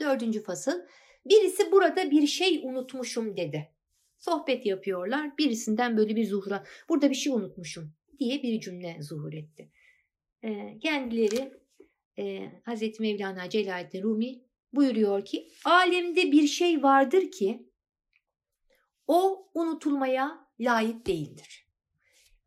Dördüncü 0.00 0.42
fasıl. 0.42 0.80
Birisi 1.26 1.72
burada 1.72 2.10
bir 2.10 2.26
şey 2.26 2.60
unutmuşum 2.64 3.36
dedi. 3.36 3.70
Sohbet 4.18 4.66
yapıyorlar. 4.66 5.38
Birisinden 5.38 5.96
böyle 5.96 6.16
bir 6.16 6.24
zuhura. 6.24 6.64
Burada 6.88 7.10
bir 7.10 7.14
şey 7.14 7.32
unutmuşum 7.32 7.92
diye 8.18 8.42
bir 8.42 8.60
cümle 8.60 9.02
zuhur 9.02 9.32
etti. 9.32 9.70
Ee, 10.42 10.78
kendileri 10.82 11.52
e, 12.18 12.50
Hazreti 12.64 13.02
Mevlana 13.02 13.50
Celaleddin 13.50 14.02
Rumi 14.02 14.44
buyuruyor 14.72 15.24
ki 15.24 15.48
alemde 15.64 16.32
bir 16.32 16.46
şey 16.46 16.82
vardır 16.82 17.30
ki 17.30 17.68
o 19.06 19.50
unutulmaya 19.54 20.48
layık 20.60 21.06
değildir. 21.06 21.68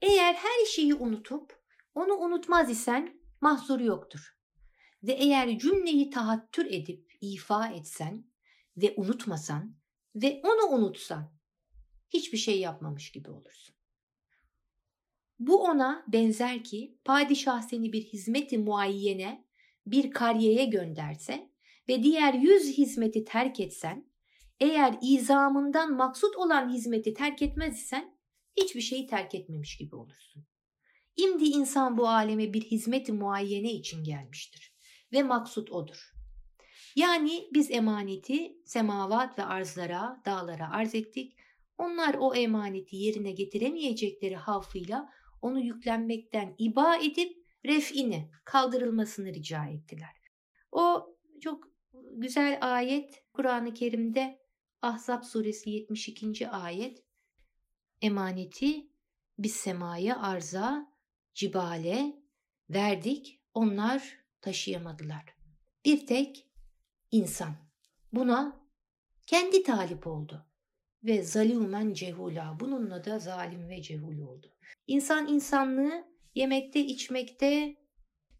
Eğer 0.01 0.33
her 0.33 0.65
şeyi 0.65 0.95
unutup 0.95 1.56
onu 1.97 2.13
unutmaz 2.13 2.69
isen 2.69 3.21
mahzur 3.41 3.79
yoktur. 3.79 4.37
Ve 5.03 5.11
eğer 5.11 5.59
cümleyi 5.59 6.09
tahattür 6.09 6.65
edip 6.65 7.17
ifa 7.21 7.67
etsen 7.67 8.25
ve 8.77 8.93
unutmasan 8.97 9.75
ve 10.15 10.41
onu 10.43 10.75
unutsan 10.75 11.33
hiçbir 12.09 12.37
şey 12.37 12.59
yapmamış 12.59 13.11
gibi 13.11 13.29
olursun. 13.29 13.75
Bu 15.39 15.63
ona 15.63 16.05
benzer 16.07 16.63
ki 16.63 16.97
padişah 17.05 17.61
seni 17.61 17.93
bir 17.93 18.03
hizmeti 18.03 18.57
muayyene 18.57 19.47
bir 19.85 20.11
kariyeye 20.11 20.65
gönderse 20.65 21.51
ve 21.89 22.03
diğer 22.03 22.33
yüz 22.33 22.77
hizmeti 22.77 23.25
terk 23.25 23.59
etsen, 23.59 24.09
eğer 24.59 24.97
izamından 25.01 25.93
maksut 25.93 26.35
olan 26.35 26.69
hizmeti 26.73 27.13
terk 27.13 27.41
etmez 27.41 27.77
isen 27.77 28.17
hiçbir 28.57 28.81
şeyi 28.81 29.07
terk 29.07 29.35
etmemiş 29.35 29.77
gibi 29.77 29.95
olursun. 29.95 30.45
İmdi 31.17 31.43
insan 31.45 31.97
bu 31.97 32.09
aleme 32.09 32.53
bir 32.53 32.61
hizmeti 32.61 33.13
muayyene 33.13 33.71
için 33.71 34.03
gelmiştir 34.03 34.73
ve 35.13 35.23
maksut 35.23 35.71
odur. 35.71 36.13
Yani 36.95 37.47
biz 37.53 37.71
emaneti 37.71 38.57
semavat 38.65 39.39
ve 39.39 39.43
arzlara, 39.43 40.21
dağlara 40.25 40.71
arz 40.71 40.95
ettik. 40.95 41.37
Onlar 41.77 42.15
o 42.19 42.35
emaneti 42.35 42.95
yerine 42.95 43.31
getiremeyecekleri 43.31 44.35
havfıyla 44.35 45.09
onu 45.41 45.59
yüklenmekten 45.59 46.55
iba 46.57 46.95
edip 46.95 47.45
ref'ini, 47.65 48.31
kaldırılmasını 48.45 49.33
rica 49.33 49.65
ettiler. 49.65 50.21
O 50.71 51.15
çok 51.41 51.67
güzel 51.93 52.57
ayet 52.61 53.23
Kur'an-ı 53.33 53.73
Kerim'de 53.73 54.39
Ahzab 54.81 55.23
suresi 55.23 55.69
72. 55.69 56.49
ayet 56.49 57.03
emaneti 58.01 58.87
biz 59.37 59.55
semaya 59.55 60.19
arza, 60.21 60.86
cibale 61.37 62.15
verdik 62.69 63.41
onlar 63.53 64.17
taşıyamadılar. 64.41 65.23
Bir 65.85 66.07
tek 66.07 66.47
insan 67.11 67.55
buna 68.13 68.67
kendi 69.27 69.63
talip 69.63 70.07
oldu 70.07 70.45
ve 71.03 71.23
zalimen 71.23 71.93
cehula 71.93 72.57
bununla 72.59 73.05
da 73.05 73.19
zalim 73.19 73.69
ve 73.69 73.81
cehul 73.81 74.19
oldu. 74.19 74.53
İnsan 74.87 75.27
insanlığı 75.27 76.07
yemekte, 76.35 76.79
içmekte, 76.79 77.75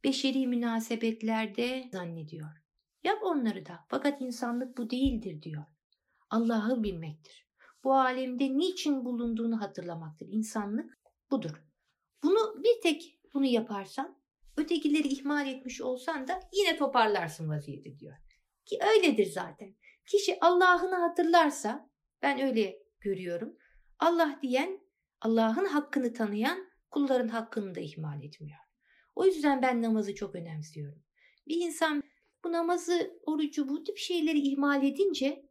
beşeri 0.03 0.47
münasebetlerde 0.47 1.89
zannediyor. 1.91 2.49
Yap 3.03 3.19
onları 3.23 3.65
da. 3.65 3.85
Fakat 3.89 4.21
insanlık 4.21 4.77
bu 4.77 4.89
değildir 4.89 5.41
diyor. 5.41 5.63
Allah'ı 6.29 6.83
bilmektir. 6.83 7.47
Bu 7.83 7.93
alemde 7.93 8.57
niçin 8.57 9.05
bulunduğunu 9.05 9.61
hatırlamaktır. 9.61 10.27
İnsanlık 10.27 10.97
budur. 11.31 11.66
Bunu 12.23 12.63
bir 12.63 12.81
tek 12.81 13.19
bunu 13.33 13.45
yaparsan 13.45 14.17
ötekileri 14.57 15.07
ihmal 15.07 15.47
etmiş 15.47 15.81
olsan 15.81 16.27
da 16.27 16.39
yine 16.53 16.77
toparlarsın 16.77 17.49
vaziyeti 17.49 17.99
diyor. 17.99 18.15
Ki 18.65 18.79
öyledir 18.89 19.25
zaten. 19.25 19.75
Kişi 20.05 20.37
Allah'ını 20.41 20.95
hatırlarsa 20.95 21.89
ben 22.21 22.39
öyle 22.41 22.79
görüyorum. 22.99 23.57
Allah 23.99 24.39
diyen 24.41 24.79
Allah'ın 25.21 25.65
hakkını 25.65 26.13
tanıyan 26.13 26.67
kulların 26.89 27.27
hakkını 27.27 27.75
da 27.75 27.79
ihmal 27.79 28.23
etmiyor. 28.23 28.59
O 29.15 29.25
yüzden 29.25 29.61
ben 29.61 29.81
namazı 29.81 30.15
çok 30.15 30.35
önemsiyorum. 30.35 31.03
Bir 31.47 31.55
insan 31.55 32.03
bu 32.43 32.51
namazı, 32.51 33.19
orucu, 33.25 33.69
bu 33.69 33.83
tip 33.83 33.97
şeyleri 33.97 34.39
ihmal 34.39 34.83
edince 34.83 35.49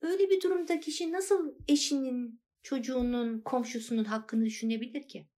öyle 0.00 0.30
bir 0.30 0.40
durumda 0.40 0.80
kişi 0.80 1.12
nasıl 1.12 1.54
eşinin, 1.68 2.40
çocuğunun, 2.62 3.40
komşusunun 3.40 4.04
hakkını 4.04 4.44
düşünebilir 4.44 5.08
ki? 5.08 5.28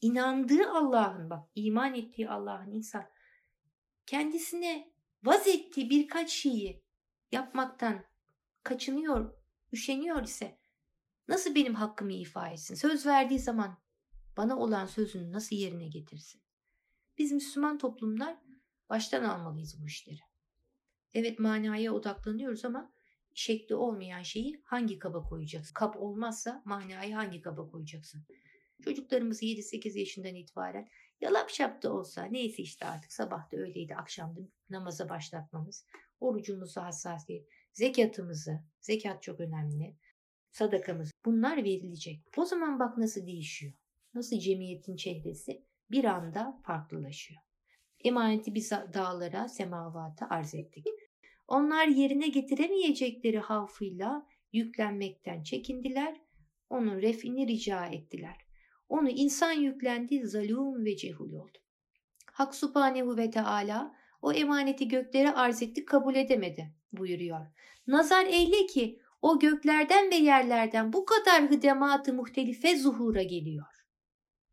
İnandığı 0.00 0.70
Allah'ın 0.70 1.30
bak 1.30 1.48
iman 1.54 1.94
ettiği 1.94 2.28
Allah'ın 2.28 2.70
insan 2.70 3.10
kendisine 4.06 4.92
vaz 5.22 5.48
ettiği 5.48 5.90
birkaç 5.90 6.30
şeyi 6.30 6.82
yapmaktan 7.32 8.04
kaçınıyor, 8.62 9.34
üşeniyor 9.72 10.22
ise 10.22 10.58
nasıl 11.28 11.54
benim 11.54 11.74
hakkımı 11.74 12.12
ifa 12.12 12.48
etsin? 12.48 12.74
Söz 12.74 13.06
verdiği 13.06 13.38
zaman 13.38 13.78
bana 14.36 14.58
olan 14.58 14.86
sözünü 14.86 15.32
nasıl 15.32 15.56
yerine 15.56 15.88
getirsin? 15.88 16.42
Biz 17.18 17.32
Müslüman 17.32 17.78
toplumlar 17.78 18.36
baştan 18.88 19.24
almalıyız 19.24 19.82
bu 19.82 19.86
işleri. 19.86 20.20
Evet 21.14 21.38
manaya 21.38 21.92
odaklanıyoruz 21.92 22.64
ama 22.64 22.92
şekli 23.34 23.74
olmayan 23.74 24.22
şeyi 24.22 24.62
hangi 24.64 24.98
kaba 24.98 25.22
koyacaksın? 25.22 25.74
Kap 25.74 25.96
olmazsa 25.96 26.62
manayı 26.64 27.14
hangi 27.14 27.40
kaba 27.40 27.70
koyacaksın? 27.70 28.24
Çocuklarımız 28.84 29.42
7-8 29.42 29.98
yaşından 29.98 30.34
itibaren 30.34 30.88
yalap 31.20 31.50
şap 31.50 31.82
da 31.82 31.92
olsa 31.92 32.24
neyse 32.24 32.62
işte 32.62 32.86
artık 32.86 33.12
sabah 33.12 33.52
da 33.52 33.56
öyleydi 33.56 33.94
akşamda 33.96 34.40
namaza 34.70 35.08
başlatmamız. 35.08 35.86
Orucumuzu 36.20 36.80
hassasiyet, 36.80 37.48
zekatımızı, 37.72 38.60
zekat 38.80 39.22
çok 39.22 39.40
önemli, 39.40 39.96
sadakamız 40.50 41.12
bunlar 41.24 41.56
verilecek. 41.56 42.20
O 42.36 42.44
zaman 42.44 42.78
bak 42.78 42.98
nasıl 42.98 43.26
değişiyor. 43.26 43.72
Nasıl 44.14 44.38
cemiyetin 44.38 44.96
çehresi 44.96 45.64
bir 45.90 46.04
anda 46.04 46.60
farklılaşıyor. 46.64 47.40
Emaneti 48.04 48.54
biz 48.54 48.70
dağlara, 48.70 49.48
semavata 49.48 50.26
arz 50.30 50.54
ettik. 50.54 50.86
Onlar 51.48 51.86
yerine 51.86 52.28
getiremeyecekleri 52.28 53.38
havfıyla 53.38 54.26
yüklenmekten 54.52 55.42
çekindiler. 55.42 56.20
Onun 56.70 57.02
refini 57.02 57.46
rica 57.46 57.86
ettiler. 57.86 58.49
Onu 58.90 59.08
insan 59.08 59.52
yüklendi, 59.52 60.26
zalum 60.26 60.84
ve 60.84 60.96
cehul 60.96 61.32
oldu. 61.32 61.58
Hak 62.32 62.54
subhanehu 62.54 63.16
ve 63.16 63.30
teala 63.30 63.94
o 64.22 64.32
emaneti 64.32 64.88
göklere 64.88 65.32
arz 65.32 65.62
etti 65.62 65.84
kabul 65.84 66.14
edemedi 66.14 66.74
buyuruyor. 66.92 67.46
Nazar 67.86 68.26
eyle 68.26 68.66
ki 68.66 69.00
o 69.22 69.38
göklerden 69.38 70.10
ve 70.10 70.14
yerlerden 70.14 70.92
bu 70.92 71.04
kadar 71.04 71.50
hıdematı 71.50 72.12
muhtelife 72.12 72.78
zuhura 72.78 73.22
geliyor. 73.22 73.66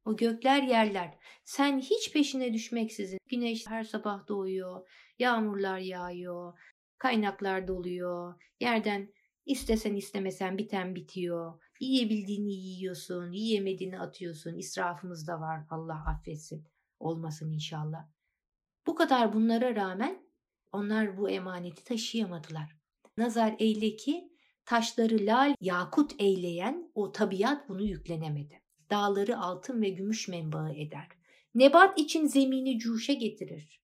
O 0.05 0.15
gökler 0.15 0.63
yerler. 0.63 1.17
Sen 1.45 1.79
hiç 1.79 2.13
peşine 2.13 2.53
düşmeksizin. 2.53 3.19
Güneş 3.27 3.67
her 3.67 3.83
sabah 3.83 4.27
doğuyor, 4.27 4.89
yağmurlar 5.19 5.79
yağıyor, 5.79 6.59
kaynaklar 6.97 7.67
doluyor, 7.67 8.33
yerden 8.59 9.09
istesen 9.45 9.95
istemesen 9.95 10.57
biten 10.57 10.95
bitiyor. 10.95 11.53
Yiyebildiğini 11.79 12.53
yiyorsun, 12.53 13.31
yiyemediğini 13.31 13.99
atıyorsun. 13.99 14.55
İsrafımız 14.55 15.27
da 15.27 15.39
var 15.39 15.61
Allah 15.69 16.03
affetsin. 16.07 16.67
Olmasın 16.99 17.51
inşallah. 17.51 18.07
Bu 18.87 18.95
kadar 18.95 19.33
bunlara 19.33 19.75
rağmen 19.75 20.23
onlar 20.71 21.17
bu 21.17 21.29
emaneti 21.29 21.83
taşıyamadılar. 21.83 22.77
Nazar 23.17 23.55
eyle 23.59 23.95
ki 23.95 24.31
taşları 24.65 25.25
lal 25.25 25.55
yakut 25.61 26.11
eyleyen 26.19 26.91
o 26.95 27.11
tabiat 27.11 27.69
bunu 27.69 27.83
yüklenemedi. 27.83 28.61
Dağları 28.89 29.39
altın 29.39 29.81
ve 29.81 29.89
gümüş 29.89 30.27
menbaı 30.27 30.73
eder. 30.73 31.07
Nebat 31.55 31.99
için 31.99 32.25
zemini 32.25 32.79
cuşa 32.79 33.13
getirir 33.13 33.81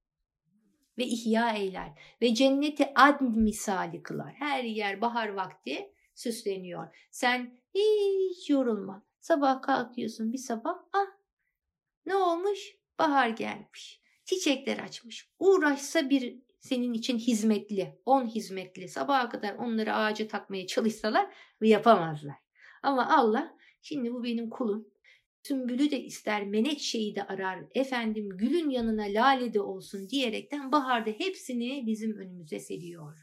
ve 0.98 1.06
ihya 1.06 1.52
eyler 1.52 1.92
ve 2.22 2.34
cenneti 2.34 2.92
adn 2.96 3.40
misali 3.40 4.04
kılar. 4.04 4.34
Her 4.34 4.64
yer 4.64 5.02
bahar 5.02 5.30
vakti 5.30 5.90
süsleniyor. 6.15 7.08
Sen 7.12 7.60
hiç 7.76 8.49
yorulma. 8.49 9.06
Sabah 9.19 9.62
kalkıyorsun 9.62 10.34
bir 10.34 10.38
sabah 10.38 10.78
ah 10.93 11.08
ne 12.06 12.15
olmuş? 12.15 12.76
Bahar 12.99 13.30
gelmiş. 13.30 14.02
Çiçekler 14.26 14.78
açmış. 14.78 15.30
Uğraşsa 15.39 16.10
bir 16.10 16.39
senin 16.60 16.93
için 16.93 17.17
hizmetli, 17.17 17.99
on 18.06 18.28
hizmetli. 18.28 18.88
Sabaha 18.88 19.30
kadar 19.30 19.56
onları 19.56 19.93
ağaca 19.95 20.28
takmaya 20.28 20.67
çalışsalar 20.67 21.34
yapamazlar. 21.62 22.36
Ama 22.84 23.17
Allah 23.17 23.58
şimdi 23.82 24.13
bu 24.13 24.23
benim 24.23 24.49
kulum. 24.49 24.88
Sümbülü 25.43 25.91
de 25.91 25.99
ister, 26.04 26.45
menekşeyi 26.45 27.15
de 27.15 27.23
arar, 27.23 27.60
efendim 27.76 28.30
gülün 28.38 28.69
yanına 28.69 29.04
lale 29.04 29.54
de 29.54 29.62
olsun 29.62 30.10
diyerekten 30.10 30.71
baharda 30.71 31.10
hepsini 31.10 31.84
bizim 31.88 32.17
önümüze 32.17 32.60
seriyor. 32.60 33.17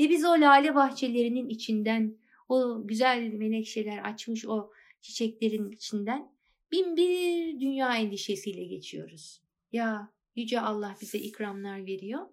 Ve 0.00 0.10
biz 0.10 0.24
o 0.24 0.30
lale 0.30 0.74
bahçelerinin 0.74 1.48
içinden, 1.48 2.18
o 2.48 2.86
güzel 2.86 3.32
menekşeler 3.32 3.98
açmış 3.98 4.46
o 4.46 4.70
çiçeklerin 5.00 5.70
içinden 5.70 6.32
bin 6.72 6.96
bir 6.96 7.60
dünya 7.60 7.96
endişesiyle 7.96 8.64
geçiyoruz. 8.64 9.42
Ya 9.72 10.14
Yüce 10.36 10.60
Allah 10.60 10.96
bize 11.00 11.18
ikramlar 11.18 11.86
veriyor. 11.86 12.26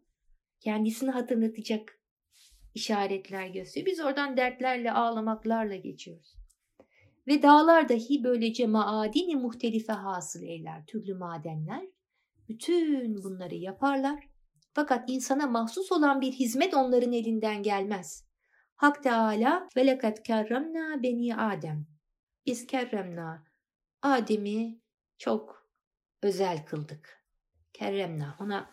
Kendisini 0.59 1.09
hatırlatacak 1.09 1.99
işaretler 2.73 3.47
gösteriyor. 3.47 3.91
Biz 3.91 3.99
oradan 3.99 4.37
dertlerle, 4.37 4.91
ağlamaklarla 4.91 5.75
geçiyoruz. 5.75 6.35
Ve 7.27 7.41
dağlar 7.41 7.89
dahi 7.89 8.23
böylece 8.23 8.67
maadini 8.67 9.35
muhtelife 9.35 9.93
hasıl 9.93 10.43
eyler, 10.43 10.85
türlü 10.85 11.13
madenler. 11.13 11.87
Bütün 12.49 13.23
bunları 13.23 13.55
yaparlar. 13.55 14.30
Fakat 14.73 15.09
insana 15.09 15.47
mahsus 15.47 15.91
olan 15.91 16.21
bir 16.21 16.31
hizmet 16.31 16.73
onların 16.73 17.13
elinden 17.13 17.63
gelmez. 17.63 18.25
Hak 18.75 19.03
Teala 19.03 19.69
ve 19.75 19.87
lekat 19.87 20.23
kerremna 20.23 21.03
beni 21.03 21.35
Adem. 21.35 21.87
Biz 22.45 22.67
kerremna 22.67 23.45
Adem'i 24.01 24.81
çok 25.17 25.69
özel 26.21 26.65
kıldık. 26.65 27.23
Kerremna 27.73 28.37
ona 28.39 28.71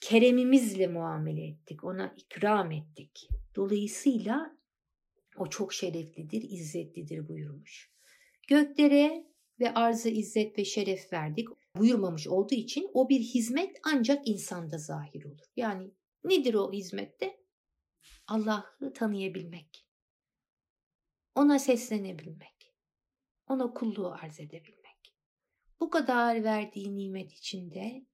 keremimizle 0.00 0.86
muamele 0.86 1.46
ettik. 1.46 1.84
Ona 1.84 2.14
ikram 2.16 2.72
ettik. 2.72 3.28
Dolayısıyla 3.56 4.56
o 5.36 5.46
çok 5.46 5.72
şereflidir, 5.72 6.42
izzetlidir 6.42 7.28
buyurmuş. 7.28 7.90
Göklere 8.48 9.26
ve 9.60 9.74
arza 9.74 10.08
izzet 10.08 10.58
ve 10.58 10.64
şeref 10.64 11.12
verdik 11.12 11.48
buyurmamış 11.76 12.26
olduğu 12.26 12.54
için 12.54 12.90
o 12.94 13.08
bir 13.08 13.20
hizmet 13.20 13.76
ancak 13.84 14.28
insanda 14.28 14.78
zahir 14.78 15.24
olur. 15.24 15.46
Yani 15.56 15.90
nedir 16.24 16.54
o 16.54 16.72
hizmette? 16.72 17.40
Allah'ı 18.26 18.92
tanıyabilmek, 18.92 19.86
ona 21.34 21.58
seslenebilmek, 21.58 22.74
ona 23.48 23.72
kulluğu 23.72 24.12
arz 24.12 24.40
edebilmek. 24.40 25.14
Bu 25.80 25.90
kadar 25.90 26.44
verdiği 26.44 26.96
nimet 26.96 27.32
içinde, 27.32 28.06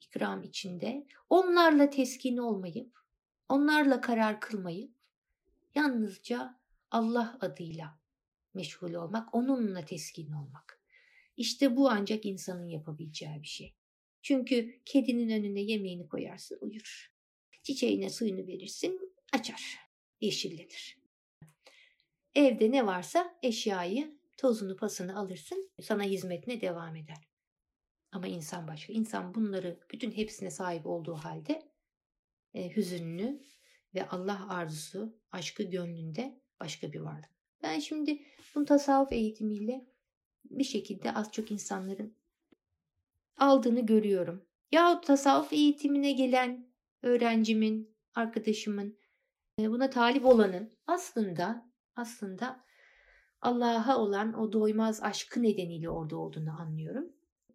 ikram 0.00 0.42
içinde 0.42 1.06
onlarla 1.30 1.90
teskin 1.90 2.36
olmayıp, 2.36 2.98
onlarla 3.48 4.00
karar 4.00 4.40
kılmayıp, 4.40 4.96
yalnızca 5.74 6.60
Allah 6.90 7.38
adıyla 7.40 7.98
meşgul 8.54 8.94
olmak, 8.94 9.34
onunla 9.34 9.84
teskin 9.84 10.32
olmak. 10.32 10.75
İşte 11.36 11.76
bu 11.76 11.90
ancak 11.90 12.26
insanın 12.26 12.68
yapabileceği 12.68 13.42
bir 13.42 13.46
şey. 13.48 13.74
Çünkü 14.22 14.80
kedinin 14.84 15.30
önüne 15.30 15.60
yemeğini 15.60 16.08
koyarsın 16.08 16.58
uyur. 16.60 17.12
Çiçeğine 17.62 18.10
suyunu 18.10 18.46
verirsin 18.46 19.00
açar, 19.32 19.78
yeşillenir. 20.20 20.98
Evde 22.34 22.70
ne 22.70 22.86
varsa 22.86 23.38
eşyayı, 23.42 24.18
tozunu 24.36 24.76
pasını 24.76 25.18
alırsın 25.18 25.70
sana 25.82 26.02
hizmetine 26.02 26.60
devam 26.60 26.96
eder. 26.96 27.28
Ama 28.12 28.26
insan 28.26 28.68
başka. 28.68 28.92
İnsan 28.92 29.34
bunları 29.34 29.80
bütün 29.92 30.12
hepsine 30.12 30.50
sahip 30.50 30.86
olduğu 30.86 31.14
halde 31.14 31.72
e, 32.54 32.76
hüzünlü 32.76 33.42
ve 33.94 34.08
Allah 34.08 34.48
arzusu, 34.48 35.18
aşkı 35.30 35.62
gönlünde 35.62 36.40
başka 36.60 36.92
bir 36.92 37.00
varlık. 37.00 37.30
Ben 37.62 37.78
şimdi 37.78 38.22
bu 38.54 38.64
tasavvuf 38.64 39.12
eğitimiyle 39.12 39.86
bir 40.50 40.64
şekilde 40.64 41.14
az 41.14 41.32
çok 41.32 41.50
insanların 41.50 42.14
aldığını 43.38 43.86
görüyorum. 43.86 44.46
Yahut 44.72 45.06
tasavvuf 45.06 45.52
eğitimine 45.52 46.12
gelen 46.12 46.66
öğrencimin, 47.02 47.96
arkadaşımın, 48.14 48.98
e, 49.60 49.70
buna 49.70 49.90
talip 49.90 50.24
olanın 50.24 50.72
aslında 50.86 51.70
aslında 51.96 52.64
Allah'a 53.40 53.98
olan 53.98 54.34
o 54.34 54.52
doymaz 54.52 55.02
aşkı 55.02 55.42
nedeniyle 55.42 55.90
orada 55.90 56.16
olduğunu 56.16 56.60
anlıyorum. 56.60 57.12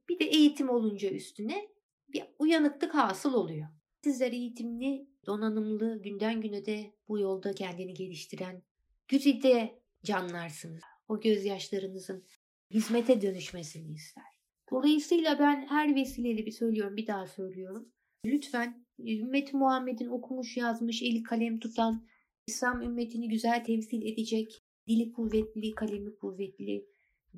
Bir 0.09 0.19
de 0.19 0.25
eğitim 0.25 0.69
olunca 0.69 1.09
üstüne 1.09 1.67
bir 2.09 2.23
uyanıklık 2.39 2.95
hasıl 2.95 3.33
oluyor. 3.33 3.67
Sizler 4.03 4.31
eğitimli, 4.31 5.07
donanımlı, 5.25 6.01
günden 6.01 6.41
güne 6.41 6.65
de 6.65 6.93
bu 7.07 7.19
yolda 7.19 7.53
kendini 7.53 7.93
geliştiren 7.93 8.63
güzide 9.07 9.81
canlarsınız. 10.03 10.83
O 11.07 11.19
gözyaşlarınızın 11.19 12.25
hizmete 12.73 13.21
dönüşmesini 13.21 13.93
ister. 13.93 14.23
Dolayısıyla 14.71 15.39
ben 15.39 15.67
her 15.67 15.95
vesileyle 15.95 16.45
bir 16.45 16.51
söylüyorum, 16.51 16.97
bir 16.97 17.07
daha 17.07 17.27
söylüyorum. 17.27 17.91
Lütfen 18.25 18.85
ümmet 18.99 19.53
Muhammed'in 19.53 20.07
okumuş, 20.07 20.57
yazmış, 20.57 21.01
eli 21.01 21.23
kalem 21.23 21.59
tutan, 21.59 22.07
İslam 22.47 22.81
ümmetini 22.81 23.29
güzel 23.29 23.63
temsil 23.63 24.01
edecek, 24.01 24.63
dili 24.87 25.11
kuvvetli, 25.11 25.75
kalemi 25.75 26.15
kuvvetli, 26.15 26.85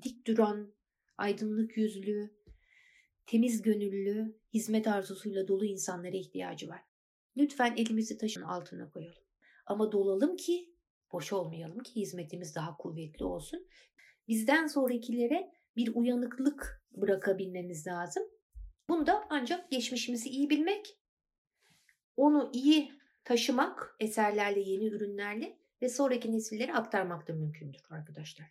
dik 0.02 0.28
duran, 0.28 0.74
aydınlık 1.18 1.78
yüzlü, 1.78 2.32
temiz 3.26 3.62
gönüllü, 3.62 4.40
hizmet 4.54 4.88
arzusuyla 4.88 5.48
dolu 5.48 5.66
insanlara 5.66 6.18
ihtiyacı 6.18 6.70
var. 6.70 6.82
Lütfen 7.38 7.76
elimizi 7.78 8.18
taşın 8.18 8.42
altına 8.42 8.90
koyalım. 8.90 9.24
Ama 9.66 9.92
dolalım 9.92 10.36
ki 10.36 10.74
boş 11.12 11.34
olmayalım 11.34 11.80
ki 11.80 11.96
hizmetimiz 11.96 12.56
daha 12.56 12.78
kuvvetli 12.78 13.26
olsun. 13.26 13.68
Bizden 14.28 14.68
sonrakilere 14.68 15.52
bir 15.76 15.96
uyanıklık 15.96 16.84
bırakabilmemiz 16.92 17.88
lazım. 17.88 18.24
Bunda 18.90 19.26
ancak 19.30 19.72
geçmişimizi 19.72 20.30
iyi 20.30 20.50
bilmek, 20.50 20.98
onu 22.18 22.50
iyi 22.54 22.92
taşımak 23.24 23.96
eserlerle, 24.00 24.60
yeni 24.60 24.86
ürünlerle 24.86 25.58
ve 25.82 25.90
sonraki 25.90 26.32
nesillere 26.32 26.74
aktarmak 26.74 27.28
da 27.28 27.34
mümkündür 27.34 27.82
arkadaşlar. 27.90 28.48